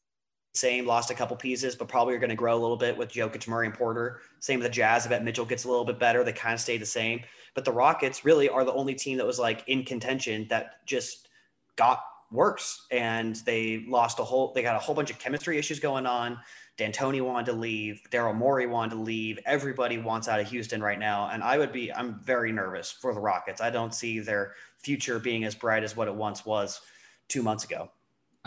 [0.59, 3.13] same, lost a couple pieces, but probably are going to grow a little bit with
[3.13, 4.21] Jokic, Murray, and Porter.
[4.41, 5.07] Same with the Jazz.
[5.07, 6.25] I bet Mitchell gets a little bit better.
[6.25, 7.21] They kind of stay the same.
[7.55, 11.29] But the Rockets really are the only team that was like in contention that just
[11.77, 12.87] got worse.
[12.91, 16.39] And they lost a whole, they got a whole bunch of chemistry issues going on.
[16.77, 18.01] D'Antoni wanted to leave.
[18.11, 19.39] Daryl Morey wanted to leave.
[19.47, 21.29] Everybody wants out of Houston right now.
[21.31, 23.61] And I would be, I'm very nervous for the Rockets.
[23.61, 26.81] I don't see their future being as bright as what it once was
[27.27, 27.91] two months ago.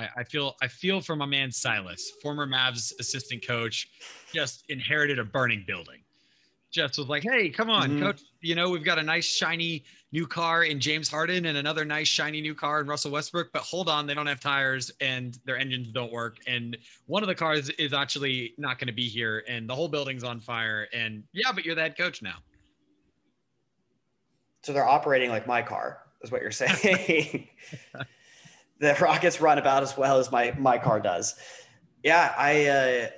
[0.02, 3.88] I, I feel I feel for my man Silas, former Mavs assistant coach,
[4.34, 6.00] just inherited a burning building.
[6.72, 8.04] Just was like, hey, come on, mm-hmm.
[8.04, 8.22] coach.
[8.40, 9.84] You know, we've got a nice shiny
[10.14, 13.52] new car in James Harden and another nice shiny new car in Russell Westbrook.
[13.52, 16.38] But hold on, they don't have tires and their engines don't work.
[16.48, 19.90] And one of the cars is actually not going to be here, and the whole
[19.90, 20.88] building's on fire.
[20.94, 22.38] And yeah, but you're the head coach now.
[24.64, 27.50] So they're operating like my car, is what you're saying.
[28.82, 31.36] the Rockets run about as well as my my car does.
[32.04, 33.10] Yeah, I uh,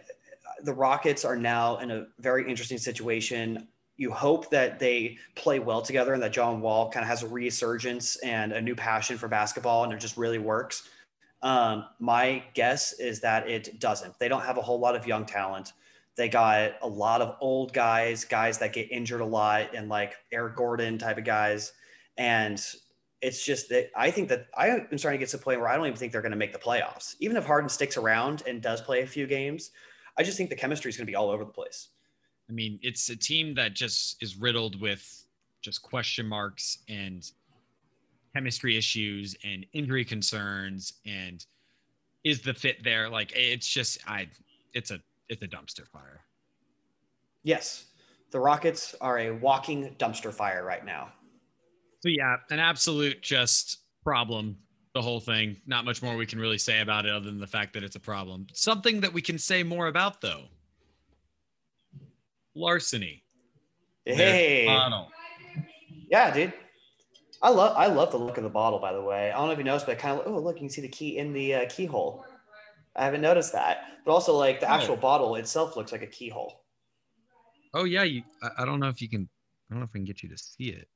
[0.63, 3.67] the Rockets are now in a very interesting situation.
[3.97, 7.27] You hope that they play well together and that John Wall kind of has a
[7.27, 10.89] resurgence and a new passion for basketball and it just really works.
[11.43, 14.17] Um, my guess is that it doesn't.
[14.17, 15.73] They don't have a whole lot of young talent.
[16.15, 20.13] They got a lot of old guys, guys that get injured a lot, and like
[20.31, 21.73] Eric Gordon type of guys.
[22.17, 22.63] And
[23.23, 25.69] it's just that I think that I am starting to get to the point where
[25.69, 27.15] I don't even think they're going to make the playoffs.
[27.21, 29.71] Even if Harden sticks around and does play a few games,
[30.17, 31.87] I just think the chemistry is going to be all over the place.
[32.49, 35.25] I mean, it's a team that just is riddled with
[35.61, 37.23] just question marks and
[38.35, 41.45] chemistry issues and injury concerns and
[42.25, 44.27] is the fit there like it's just i
[44.73, 46.21] it's a it's a dumpster fire
[47.43, 47.85] yes
[48.31, 51.09] the rockets are a walking dumpster fire right now
[52.03, 54.57] so yeah, an absolute just problem.
[54.93, 55.55] The whole thing.
[55.65, 57.95] Not much more we can really say about it other than the fact that it's
[57.95, 58.45] a problem.
[58.51, 60.43] Something that we can say more about though.
[62.55, 63.23] Larceny.
[64.05, 64.65] Hey.
[66.11, 66.53] Yeah, dude.
[67.41, 68.79] I love I love the look of the bottle.
[68.79, 70.61] By the way, I don't know if you noticed, but kind of oh look, you
[70.61, 72.25] can see the key in the uh, keyhole.
[72.97, 74.97] I haven't noticed that, but also like the actual oh.
[74.97, 76.65] bottle itself looks like a keyhole.
[77.73, 78.23] Oh yeah, you.
[78.43, 79.29] I, I don't know if you can.
[79.69, 80.87] I don't know if I can get you to see it.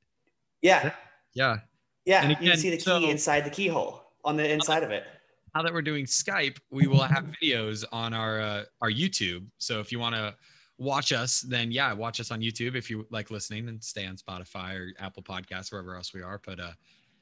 [0.61, 0.93] Yeah.
[1.33, 1.57] Yeah.
[2.05, 2.23] Yeah.
[2.25, 5.05] Again, you can see the key so, inside the keyhole on the inside of it.
[5.55, 9.45] Now that we're doing Skype, we will have videos on our uh, our YouTube.
[9.57, 10.35] So if you want to
[10.77, 12.75] watch us, then yeah, watch us on YouTube.
[12.75, 16.41] If you like listening, and stay on Spotify or Apple Podcasts, wherever else we are.
[16.45, 16.71] But uh,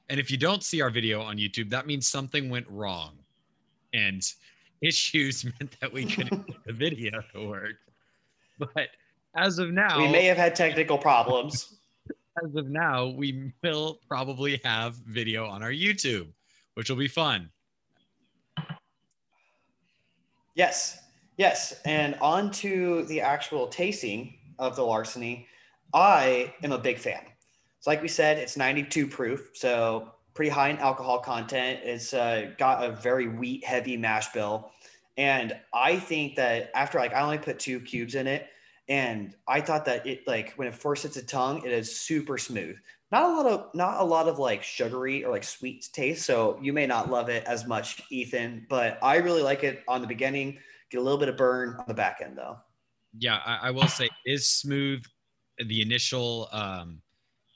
[0.10, 3.17] and if you don't see our video on YouTube, that means something went wrong,
[3.93, 4.21] and
[4.82, 7.76] issues meant that we couldn't get the video to work.
[8.60, 8.88] But
[9.36, 11.76] as of now, we may have had technical problems
[12.43, 16.28] as of now, we will probably have video on our YouTube,
[16.74, 17.50] which will be fun.
[20.56, 21.00] Yes,
[21.38, 21.80] yes.
[21.86, 25.48] And on to the actual tasting of the larceny.
[25.93, 27.21] I am a big fan.
[27.80, 31.80] So, like we said, it's 92 proof, so pretty high in alcohol content.
[31.84, 34.71] It's uh, got a very wheat heavy mash bill.
[35.17, 38.48] And I think that after like I only put two cubes in it,
[38.88, 42.38] and I thought that it like when it first hits the tongue, it is super
[42.38, 42.78] smooth.
[43.12, 46.26] Not a lot of not a lot of like sugary or like sweet taste.
[46.26, 50.02] So you may not love it as much, Ethan, but I really like it on
[50.02, 50.60] the beginning.
[50.91, 52.58] Get a little bit of burn on the back end though.
[53.17, 55.04] Yeah, I, I will say is smooth.
[55.58, 57.02] The initial um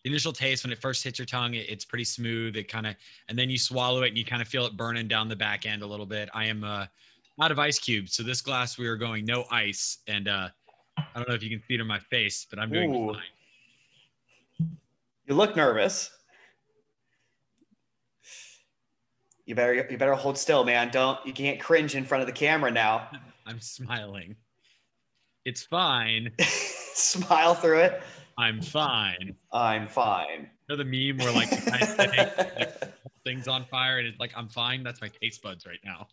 [0.04, 2.56] the initial taste when it first hits your tongue, it, it's pretty smooth.
[2.56, 2.96] It kind of
[3.28, 5.68] and then you swallow it and you kind of feel it burning down the back
[5.68, 6.30] end a little bit.
[6.34, 6.88] I am uh
[7.42, 8.14] out of ice cubes.
[8.16, 10.50] So this glass we are going no ice and uh
[11.14, 13.14] I don't know if you can see it on my face, but I'm doing Ooh.
[13.14, 14.70] fine.
[15.26, 16.12] You look nervous.
[19.46, 20.90] You better you better hold still, man.
[20.92, 23.10] Don't you can't cringe in front of the camera now.
[23.46, 24.36] I'm smiling.
[25.46, 26.32] It's fine.
[26.40, 28.04] Smile through it.
[28.38, 29.36] I'm fine.
[29.52, 30.50] I'm fine.
[30.70, 34.20] You know the meme where like the guy sitting, like, things on fire and it's
[34.20, 34.84] like I'm fine.
[34.84, 36.08] That's my taste buds right now.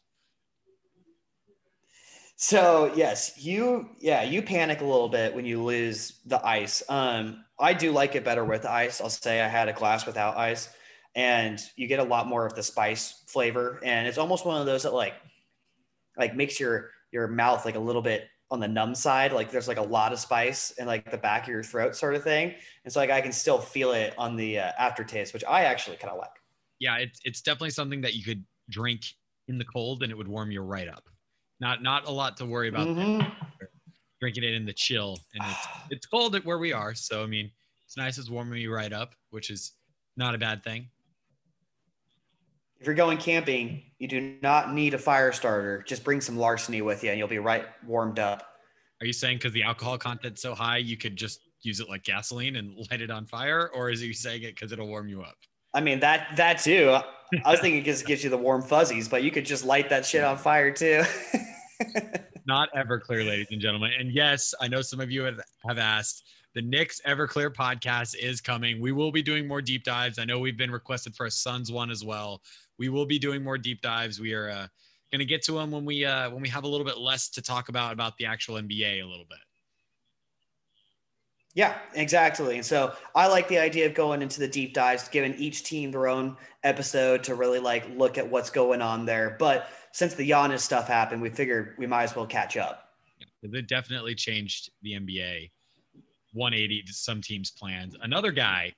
[2.37, 6.83] So yes, you yeah, you panic a little bit when you lose the ice.
[6.89, 9.01] Um, I do like it better with ice.
[9.01, 10.69] I'll say I had a glass without ice,
[11.15, 14.67] and you get a lot more of the spice flavor, and it's almost one of
[14.67, 15.15] those that like
[16.17, 19.33] like makes your your mouth like a little bit on the numb side.
[19.33, 22.15] Like there's like a lot of spice in like the back of your throat, sort
[22.15, 22.55] of thing.
[22.85, 25.97] And so like I can still feel it on the uh, aftertaste, which I actually
[25.97, 26.31] kind of like.
[26.79, 29.07] Yeah, it's it's definitely something that you could drink
[29.49, 31.09] in the cold and it would warm you right up.
[31.61, 32.87] Not not a lot to worry about.
[32.89, 33.33] Mhm.
[34.21, 36.95] Drinking it in the chill and it's it's cold at where we are.
[36.95, 37.51] So I mean,
[37.85, 38.19] it's nice.
[38.19, 39.73] It's warming you right up, which is
[40.17, 40.89] not a bad thing.
[42.79, 45.83] If you're going camping, you do not need a fire starter.
[45.87, 48.47] Just bring some larceny with you, and you'll be right warmed up.
[49.01, 52.05] Are you saying because the alcohol content's so high, you could just use it like
[52.05, 55.23] gasoline and light it on fire, or is he saying it because it'll warm you
[55.23, 55.37] up?
[55.75, 56.99] I mean that that too.
[57.45, 59.89] I was thinking it just gives you the warm fuzzies, but you could just light
[59.91, 61.03] that shit on fire too.
[62.47, 63.91] Not Everclear, ladies and gentlemen.
[63.99, 66.29] And yes, I know some of you have, have asked.
[66.55, 68.81] The Knicks Everclear podcast is coming.
[68.81, 70.19] We will be doing more deep dives.
[70.19, 72.41] I know we've been requested for a Suns one as well.
[72.79, 74.21] We will be doing more deep dives.
[74.21, 74.67] We are uh,
[75.13, 77.29] going to get to them when we uh, when we have a little bit less
[77.31, 79.39] to talk about about the actual NBA a little bit.
[81.57, 82.57] Yeah, exactly.
[82.57, 85.91] And so I like the idea of going into the deep dives, giving each team
[85.91, 89.37] their own episode to really like look at what's going on there.
[89.39, 92.91] But since the Giannis stuff happened, we figured we might as well catch up.
[93.43, 95.51] It definitely changed the NBA
[96.35, 97.97] 180 to some teams' plans.
[98.03, 98.75] Another guy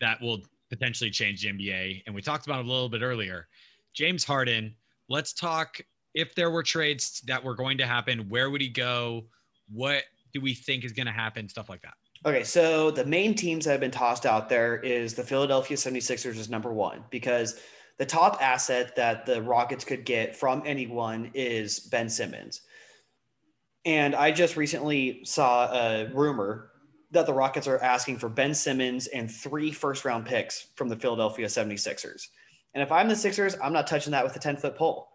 [0.00, 0.38] that will
[0.68, 3.48] potentially change the NBA, and we talked about it a little bit earlier,
[3.92, 4.72] James Harden.
[5.08, 5.80] Let's talk
[6.14, 9.26] if there were trades that were going to happen, where would he go?
[9.68, 11.48] What do we think is going to happen?
[11.48, 11.94] Stuff like that.
[12.26, 16.36] Okay, so the main teams that have been tossed out there is the Philadelphia 76ers
[16.36, 17.58] is number one because
[17.96, 22.60] the top asset that the Rockets could get from anyone is Ben Simmons.
[23.86, 26.70] And I just recently saw a rumor
[27.10, 30.96] that the Rockets are asking for Ben Simmons and three first round picks from the
[30.96, 32.28] Philadelphia 76ers.
[32.74, 35.08] And if I'm the Sixers, I'm not touching that with a 10 foot pole.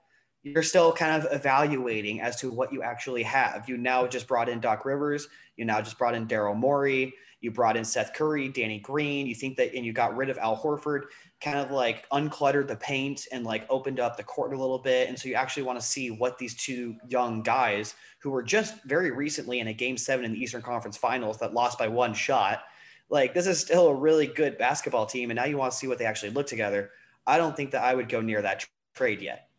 [0.43, 3.67] You're still kind of evaluating as to what you actually have.
[3.67, 5.27] You now just brought in Doc Rivers.
[5.57, 7.13] You now just brought in Daryl Morey.
[7.41, 9.27] You brought in Seth Curry, Danny Green.
[9.27, 11.03] You think that, and you got rid of Al Horford,
[11.41, 15.09] kind of like uncluttered the paint and like opened up the court a little bit.
[15.09, 18.83] And so you actually want to see what these two young guys who were just
[18.85, 22.13] very recently in a game seven in the Eastern Conference Finals that lost by one
[22.13, 22.63] shot.
[23.09, 25.87] Like this is still a really good basketball team, and now you want to see
[25.87, 26.89] what they actually look together.
[27.27, 28.65] I don't think that I would go near that
[28.95, 29.49] trade yet.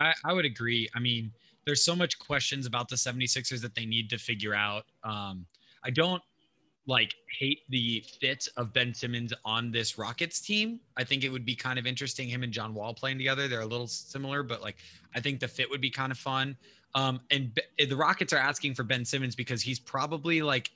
[0.00, 0.88] I, I would agree.
[0.94, 1.30] I mean,
[1.66, 4.84] there's so much questions about the 76ers that they need to figure out.
[5.04, 5.46] Um,
[5.84, 6.22] I don't
[6.86, 10.80] like hate the fit of Ben Simmons on this Rockets team.
[10.96, 13.46] I think it would be kind of interesting him and John Wall playing together.
[13.46, 14.76] They're a little similar, but like
[15.14, 16.56] I think the fit would be kind of fun.
[16.94, 20.70] Um, and the Rockets are asking for Ben Simmons because he's probably like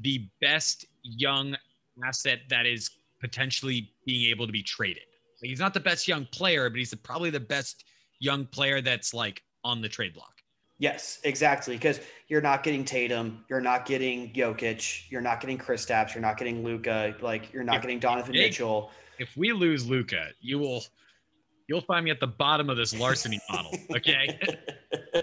[0.00, 1.56] the best young
[2.04, 5.04] asset that is potentially being able to be traded.
[5.40, 7.84] Like, he's not the best young player, but he's the, probably the best
[8.18, 10.42] young player that's like on the trade block.
[10.78, 11.76] Yes, exactly.
[11.76, 16.36] Because you're not getting Tatum, you're not getting Jokic, you're not getting Kristaps, you're not
[16.36, 17.80] getting Luka, like you're not Yeah.
[17.82, 18.32] getting Donovan.
[18.32, 18.90] Mitchell.
[19.18, 20.82] If we lose Luka, you will
[21.68, 23.72] you'll find me at the bottom of this larceny model.
[23.96, 24.38] Okay.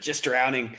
[0.00, 0.76] Just drowning.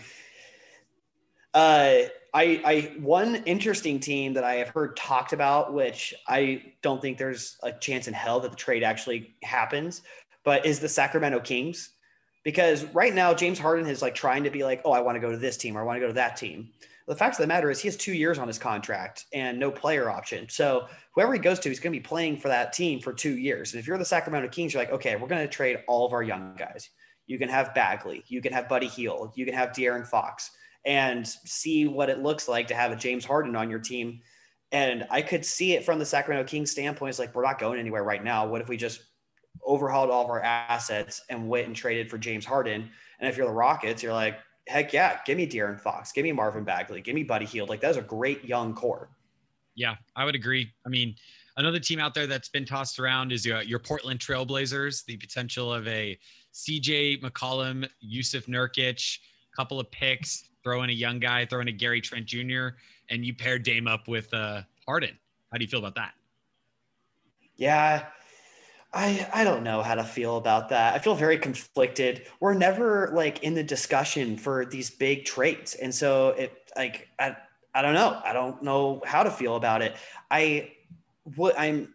[1.54, 7.02] Uh, I, I one interesting team that I have heard talked about, which I don't
[7.02, 10.02] think there's a chance in hell that the trade actually happens,
[10.44, 11.92] but is the Sacramento Kings.
[12.44, 15.22] Because right now James Harden is like trying to be like, oh, I want to
[15.22, 16.72] go to this team or I want to go to that team.
[17.08, 19.72] The fact of the matter is he has two years on his contract and no
[19.72, 20.48] player option.
[20.50, 23.38] So whoever he goes to, he's going to be playing for that team for two
[23.38, 23.74] years.
[23.74, 26.14] And if you're the Sacramento Kings, you're like, okay, we're going to trade all of
[26.14, 26.90] our young guys.
[27.26, 30.52] You can have Bagley, you can have Buddy Hield, you can have De'Aaron Fox,
[30.86, 34.20] and see what it looks like to have a James Harden on your team.
[34.74, 37.12] And I could see it from the Sacramento Kings standpoint.
[37.12, 38.48] It's like we're not going anywhere right now.
[38.48, 39.02] What if we just
[39.66, 42.90] overhauled all of our assets and went and traded for James Harden?
[43.20, 46.32] And if you're the Rockets, you're like, heck yeah, give me De'Aaron Fox, give me
[46.32, 47.70] Marvin Bagley, give me Buddy Hield.
[47.70, 49.10] Like that's a great young core.
[49.76, 50.72] Yeah, I would agree.
[50.86, 51.16] I mean,
[51.58, 55.06] another team out there that's been tossed around is your, your Portland Trailblazers.
[55.06, 56.18] The potential of a
[56.54, 59.18] CJ McCollum, Jusuf Nurkic,
[59.56, 60.50] couple of picks.
[60.64, 62.70] throw in a young guy, throw in a Gary Trent Jr.,
[63.10, 65.18] and you pair Dame up with uh, Harden.
[65.52, 66.14] How do you feel about that?
[67.58, 68.06] Yeah,
[68.94, 70.94] I I don't know how to feel about that.
[70.94, 72.28] I feel very conflicted.
[72.40, 77.36] We're never like in the discussion for these big trades, and so it like I
[77.74, 78.22] I don't know.
[78.24, 79.96] I don't know how to feel about it.
[80.30, 80.74] I
[81.38, 81.94] would I'm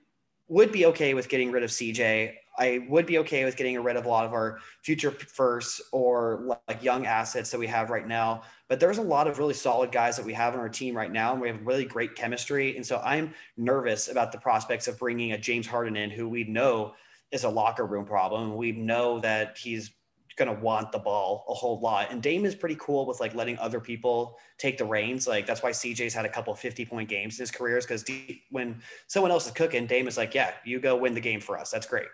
[0.49, 2.35] would be okay with getting rid of CJ.
[2.59, 6.59] I would be okay with getting rid of a lot of our future firsts or
[6.69, 8.43] like young assets that we have right now.
[8.69, 11.11] But there's a lot of really solid guys that we have on our team right
[11.11, 12.77] now, and we have really great chemistry.
[12.77, 16.45] And so I'm nervous about the prospects of bringing a James Harden in, who we
[16.45, 16.95] know
[17.31, 18.57] is a locker room problem.
[18.57, 19.91] We know that he's
[20.39, 22.11] going to want the ball a whole lot.
[22.11, 25.27] And Dame is pretty cool with like letting other people take the reins.
[25.27, 28.05] Like that's why CJ's had a couple 50 point games in his careers because
[28.51, 31.59] when someone else is cooking, Dame is like, yeah, you go win the game for
[31.59, 31.71] us.
[31.71, 32.07] That's great.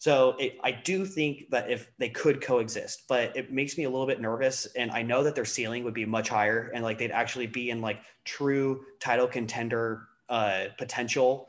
[0.00, 3.90] So it, I do think that if they could coexist, but it makes me a
[3.90, 4.64] little bit nervous.
[4.74, 7.68] And I know that their ceiling would be much higher and like they'd actually be
[7.68, 11.48] in like true title contender uh, potential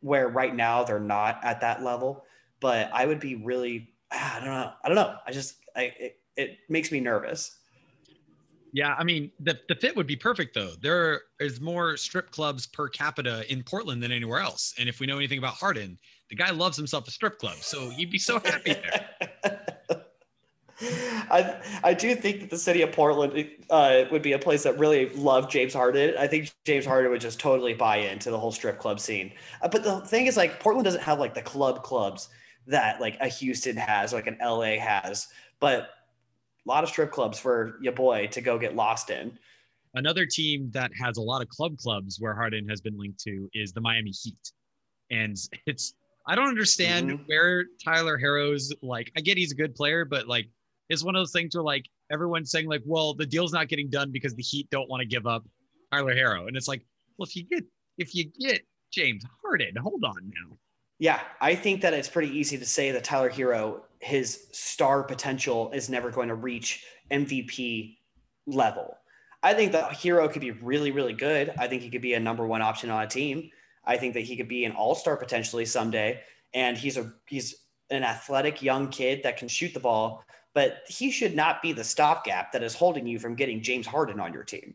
[0.00, 2.24] where right now they're not at that level.
[2.58, 4.72] But I would be really I don't know.
[4.82, 5.16] I don't know.
[5.26, 7.58] I just I it, it makes me nervous.
[8.72, 10.72] Yeah, I mean the the fit would be perfect though.
[10.80, 14.72] There is more strip clubs per capita in Portland than anywhere else.
[14.78, 15.98] And if we know anything about Harden,
[16.32, 19.10] the guy loves himself a strip club, so he'd be so happy there.
[21.30, 24.78] I I do think that the city of Portland uh, would be a place that
[24.78, 26.14] really loved James Harden.
[26.18, 29.32] I think James Harden would just totally buy into the whole strip club scene.
[29.60, 32.30] Uh, but the thing is, like Portland doesn't have like the club clubs
[32.66, 35.28] that like a Houston has, like an LA has,
[35.60, 39.38] but a lot of strip clubs for your boy to go get lost in.
[39.92, 43.50] Another team that has a lot of club clubs where Harden has been linked to
[43.52, 44.52] is the Miami Heat.
[45.10, 45.94] And it's
[46.26, 47.22] I don't understand mm-hmm.
[47.26, 50.48] where Tyler Herro's like I get he's a good player, but like
[50.88, 53.88] it's one of those things where like everyone's saying like, well, the deal's not getting
[53.88, 55.44] done because the Heat don't want to give up
[55.92, 56.46] Tyler Herro.
[56.48, 56.84] And it's like,
[57.16, 57.64] well, if you get
[57.98, 58.62] if you get
[58.92, 60.56] James Harden, hold on now.
[60.98, 65.70] Yeah, I think that it's pretty easy to say that Tyler Herro, his star potential
[65.72, 67.96] is never going to reach MVP
[68.46, 68.96] level.
[69.42, 71.52] I think that Herro could be really, really good.
[71.58, 73.50] I think he could be a number one option on a team.
[73.84, 76.20] I think that he could be an all-star potentially someday.
[76.54, 77.54] And he's a he's
[77.90, 80.24] an athletic young kid that can shoot the ball,
[80.54, 84.20] but he should not be the stopgap that is holding you from getting James Harden
[84.20, 84.74] on your team.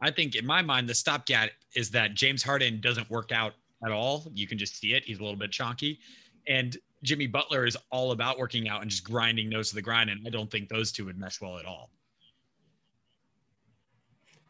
[0.00, 3.52] I think in my mind, the stopgap is that James Harden doesn't work out
[3.84, 4.30] at all.
[4.34, 5.04] You can just see it.
[5.04, 5.98] He's a little bit chonky.
[6.46, 10.10] And Jimmy Butler is all about working out and just grinding nose to the grind.
[10.10, 11.90] And I don't think those two would mesh well at all.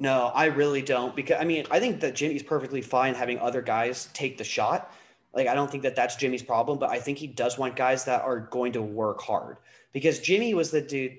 [0.00, 1.14] No, I really don't.
[1.14, 4.92] Because I mean, I think that Jimmy's perfectly fine having other guys take the shot.
[5.32, 8.04] Like, I don't think that that's Jimmy's problem, but I think he does want guys
[8.06, 9.58] that are going to work hard
[9.92, 11.18] because Jimmy was the dude.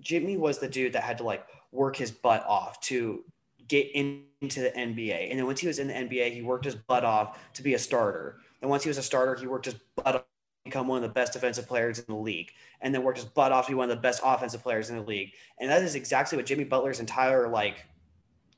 [0.00, 3.22] Jimmy was the dude that had to like work his butt off to
[3.68, 5.30] get into the NBA.
[5.30, 7.74] And then once he was in the NBA, he worked his butt off to be
[7.74, 8.38] a starter.
[8.62, 10.24] And once he was a starter, he worked his butt off to
[10.64, 12.52] become one of the best defensive players in the league.
[12.80, 14.96] And then worked his butt off to be one of the best offensive players in
[14.96, 15.32] the league.
[15.58, 17.84] And that is exactly what Jimmy Butler's entire like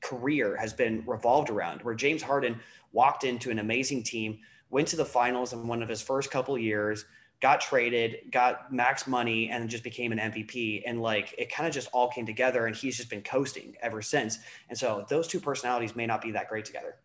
[0.01, 2.59] career has been revolved around, where James Harden
[2.93, 4.39] walked into an amazing team,
[4.71, 7.05] went to the finals in one of his first couple years,
[7.41, 10.83] got traded, got max money, and just became an MVP.
[10.87, 14.03] And like it kind of just all came together, and he's just been coasting ever
[14.03, 14.39] since.
[14.69, 16.97] And so those two personalities may not be that great together.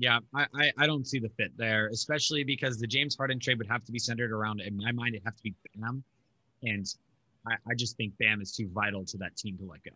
[0.00, 3.66] Yeah, I, I, don't see the fit there, especially because the James Harden trade would
[3.66, 6.04] have to be centered around, in my mind, it have to be Bam.
[6.62, 6.86] And
[7.44, 9.90] I, I just think Bam is too vital to that team to let go.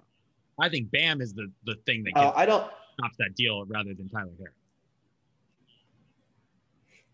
[0.61, 3.94] I think Bam is the, the thing that uh, I don't stops that deal rather
[3.94, 4.48] than Tyler Herro.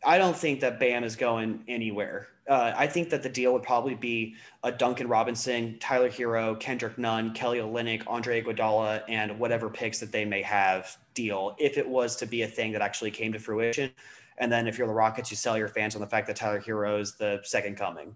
[0.05, 2.29] I don't think that Bam is going anywhere.
[2.49, 6.97] Uh, I think that the deal would probably be a Duncan Robinson, Tyler Herro, Kendrick
[6.97, 11.87] Nunn, Kelly Olynyk, Andre Iguodala, and whatever picks that they may have deal if it
[11.87, 13.91] was to be a thing that actually came to fruition.
[14.39, 16.61] And then if you're the Rockets, you sell your fans on the fact that Tyler
[16.61, 18.15] Herro is the second coming.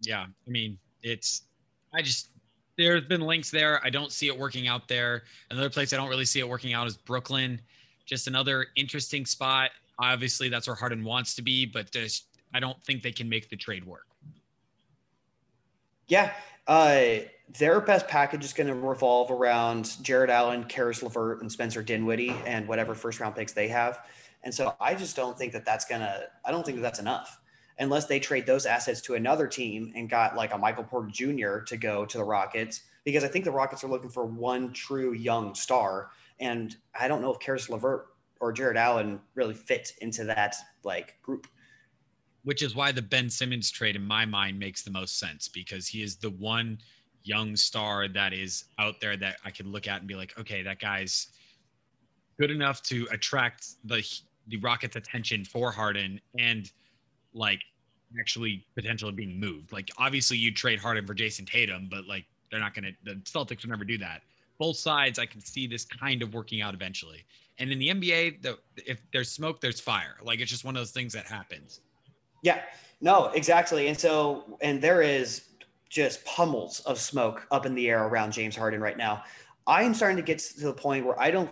[0.00, 1.42] Yeah, I mean, it's
[1.92, 2.30] I just
[2.76, 3.80] there's been links there.
[3.84, 5.24] I don't see it working out there.
[5.50, 7.60] Another place I don't really see it working out is Brooklyn.
[8.06, 12.80] Just another interesting spot Obviously, that's where Harden wants to be, but just, I don't
[12.82, 14.06] think they can make the trade work.
[16.08, 16.32] Yeah.
[16.66, 17.20] Uh,
[17.58, 22.34] their best package is going to revolve around Jarrett Allen, Caris LeVert, and Spencer Dinwiddie,
[22.46, 24.00] and whatever first round picks they have.
[24.42, 26.98] And so I just don't think that that's going to, I don't think that that's
[26.98, 27.40] enough
[27.78, 31.58] unless they trade those assets to another team and got like a Michael Porter Jr.
[31.66, 35.12] to go to the Rockets, because I think the Rockets are looking for one true
[35.12, 36.10] young star.
[36.40, 38.06] And I don't know if Caris LeVert
[38.40, 41.46] or Jarrett Allen really fit into that like group.
[42.44, 45.88] Which is why the Ben Simmons trade in my mind makes the most sense because
[45.88, 46.78] he is the one
[47.22, 50.62] young star that is out there that I can look at and be like, okay,
[50.62, 51.28] that guy's
[52.38, 54.04] good enough to attract the
[54.48, 56.70] the Rockets' attention for Harden and
[57.34, 57.60] like
[58.18, 59.72] actually potentially being moved.
[59.72, 63.62] Like obviously you trade Harden for Jayson Tatum, but like they're not gonna the Celtics
[63.62, 64.22] will never do that.
[64.58, 67.24] Both sides, I can see this kind of working out eventually.
[67.58, 70.16] And in the NBA, the if there's smoke, there's fire.
[70.22, 71.80] Like it's just one of those things that happens.
[72.42, 72.62] Yeah,
[73.00, 73.88] no, exactly.
[73.88, 75.48] And so, and there is
[75.88, 79.24] just pummels of smoke up in the air around James Harden right now.
[79.66, 81.50] I am starting to get to the point where I don't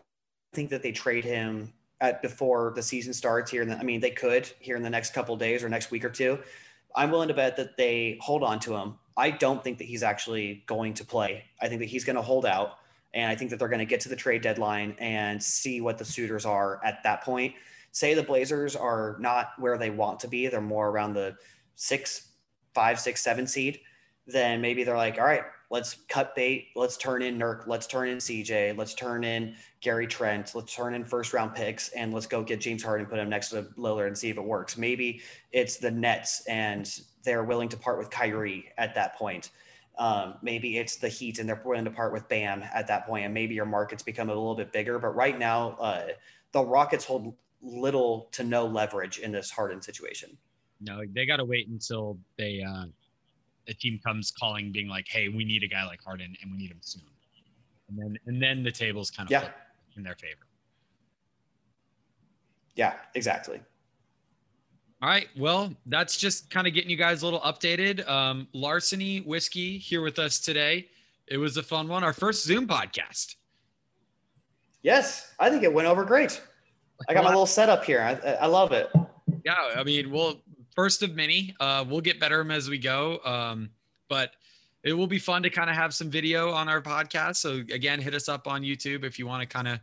[0.52, 1.72] think that they trade him
[2.02, 3.64] at before the season starts here.
[3.64, 6.10] The, I mean, they could here in the next couple days or next week or
[6.10, 6.38] two.
[6.94, 8.96] I'm willing to bet that they hold on to him.
[9.16, 11.44] I don't think that he's actually going to play.
[11.60, 12.78] I think that he's going to hold out.
[13.14, 15.96] And I think that they're going to get to the trade deadline and see what
[15.96, 17.54] the suitors are at that point.
[17.92, 21.36] Say the Blazers are not where they want to be, they're more around the
[21.76, 22.30] six,
[22.74, 23.80] five, six, seven seed.
[24.26, 25.42] Then maybe they're like, all right,
[25.72, 26.68] let's cut bait.
[26.76, 27.66] Let's turn in Nurk.
[27.66, 28.76] Let's turn in CJ.
[28.76, 30.52] Let's turn in Gary Trent.
[30.54, 33.48] Let's turn in first round picks and let's go get James Harden, put him next
[33.48, 34.76] to Lillard and see if it works.
[34.76, 39.50] Maybe it's the Nets and they're willing to part with Kyrie at that point.
[39.96, 43.24] Um, maybe it's the Heat and they're willing to part with Bam at that point,
[43.24, 44.98] and maybe your markets become a little bit bigger.
[44.98, 46.08] But right now, uh,
[46.52, 50.36] the Rockets hold little to no leverage in this Harden situation.
[50.80, 52.86] No, they got to wait until they uh,
[53.68, 56.58] a team comes calling, being like, "Hey, we need a guy like Harden, and we
[56.58, 57.02] need him soon,"
[57.88, 59.48] and then and then the tables kind of yeah.
[59.96, 60.46] in their favor.
[62.74, 63.60] Yeah, exactly.
[65.02, 65.28] All right.
[65.36, 68.08] Well, that's just kind of getting you guys a little updated.
[68.08, 70.88] Um, Larceny Whiskey here with us today.
[71.26, 72.04] It was a fun one.
[72.04, 73.34] Our first Zoom podcast.
[74.82, 76.40] Yes, I think it went over great.
[77.08, 78.00] I got my little setup here.
[78.00, 78.90] I, I love it.
[79.44, 80.36] Yeah, I mean, well,
[80.74, 81.54] first of many.
[81.60, 83.20] Uh, we'll get better as we go.
[83.24, 83.70] Um,
[84.08, 84.32] but
[84.82, 87.36] it will be fun to kind of have some video on our podcast.
[87.36, 89.78] So again, hit us up on YouTube if you want to kind of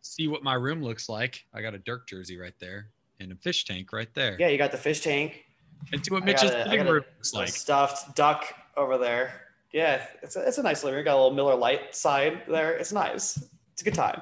[0.00, 1.44] see what my room looks like.
[1.52, 2.88] I got a Dirk jersey right there
[3.20, 4.36] and a fish tank right there.
[4.38, 5.44] Yeah, you got the fish tank.
[5.92, 7.48] And see what Mitch's a, living room looks like.
[7.48, 9.46] Stuffed duck over there.
[9.72, 11.02] Yeah, it's a, it's a nice living room.
[11.02, 12.72] You got a little Miller Lite side there.
[12.72, 13.42] It's nice.
[13.72, 14.20] It's a good time.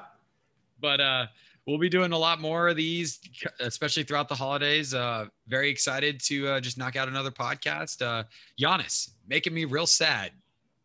[0.79, 1.25] But uh,
[1.69, 3.19] we'll be doing a lot more of these,
[3.59, 4.93] especially throughout the holidays.
[4.93, 8.01] Uh, very excited to uh, just knock out another podcast.
[8.01, 8.23] Uh,
[8.59, 10.31] Giannis making me real sad.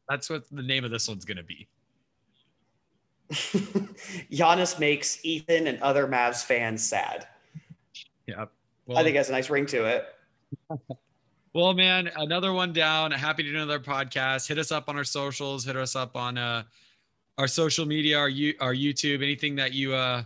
[0.08, 1.66] That's what the name of this one's going to be.
[4.30, 7.26] Giannis makes Ethan and other Mavs fans sad.
[8.26, 8.44] Yeah.
[8.86, 10.06] Well, I think that's a nice ring to it.
[11.54, 13.10] well, man, another one down.
[13.10, 14.46] Happy to do another podcast.
[14.46, 15.64] Hit us up on our socials.
[15.64, 16.64] Hit us up on uh,
[17.38, 18.28] our social media, our
[18.60, 20.22] our YouTube, anything that you uh,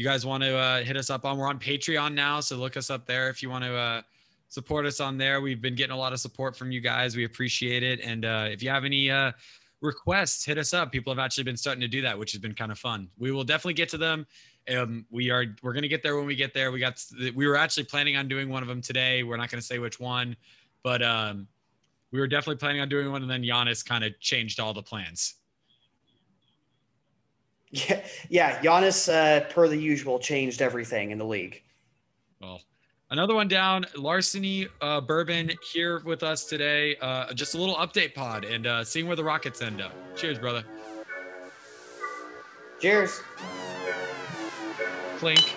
[0.00, 1.36] you guys want to uh, hit us up on.
[1.36, 4.02] We're on Patreon now, so look us up there if you want to uh,
[4.48, 5.42] support us on there.
[5.42, 7.16] We've been getting a lot of support from you guys.
[7.16, 8.00] We appreciate it.
[8.00, 9.32] And uh, if you have any uh,
[9.82, 10.90] requests, hit us up.
[10.90, 13.10] People have actually been starting to do that, which has been kind of fun.
[13.18, 14.26] We will definitely get to them.
[14.74, 16.72] Um, we are we're gonna get there when we get there.
[16.72, 19.22] We got we were actually planning on doing one of them today.
[19.22, 20.34] We're not gonna say which one,
[20.82, 21.46] but um,
[22.10, 24.82] we were definitely planning on doing one, and then Giannis kind of changed all the
[24.82, 25.34] plans.
[27.72, 28.60] Yeah, yeah.
[28.62, 31.62] Giannis, uh, per the usual, changed everything in the league.
[32.40, 32.60] Well,
[33.10, 33.86] another one down.
[33.96, 36.96] Larceny uh, Bourbon here with us today.
[36.96, 39.92] Uh, just a little update pod and uh, seeing where the Rockets end up.
[40.16, 40.64] Cheers, brother.
[42.80, 43.20] Cheers.
[45.18, 45.54] Clink.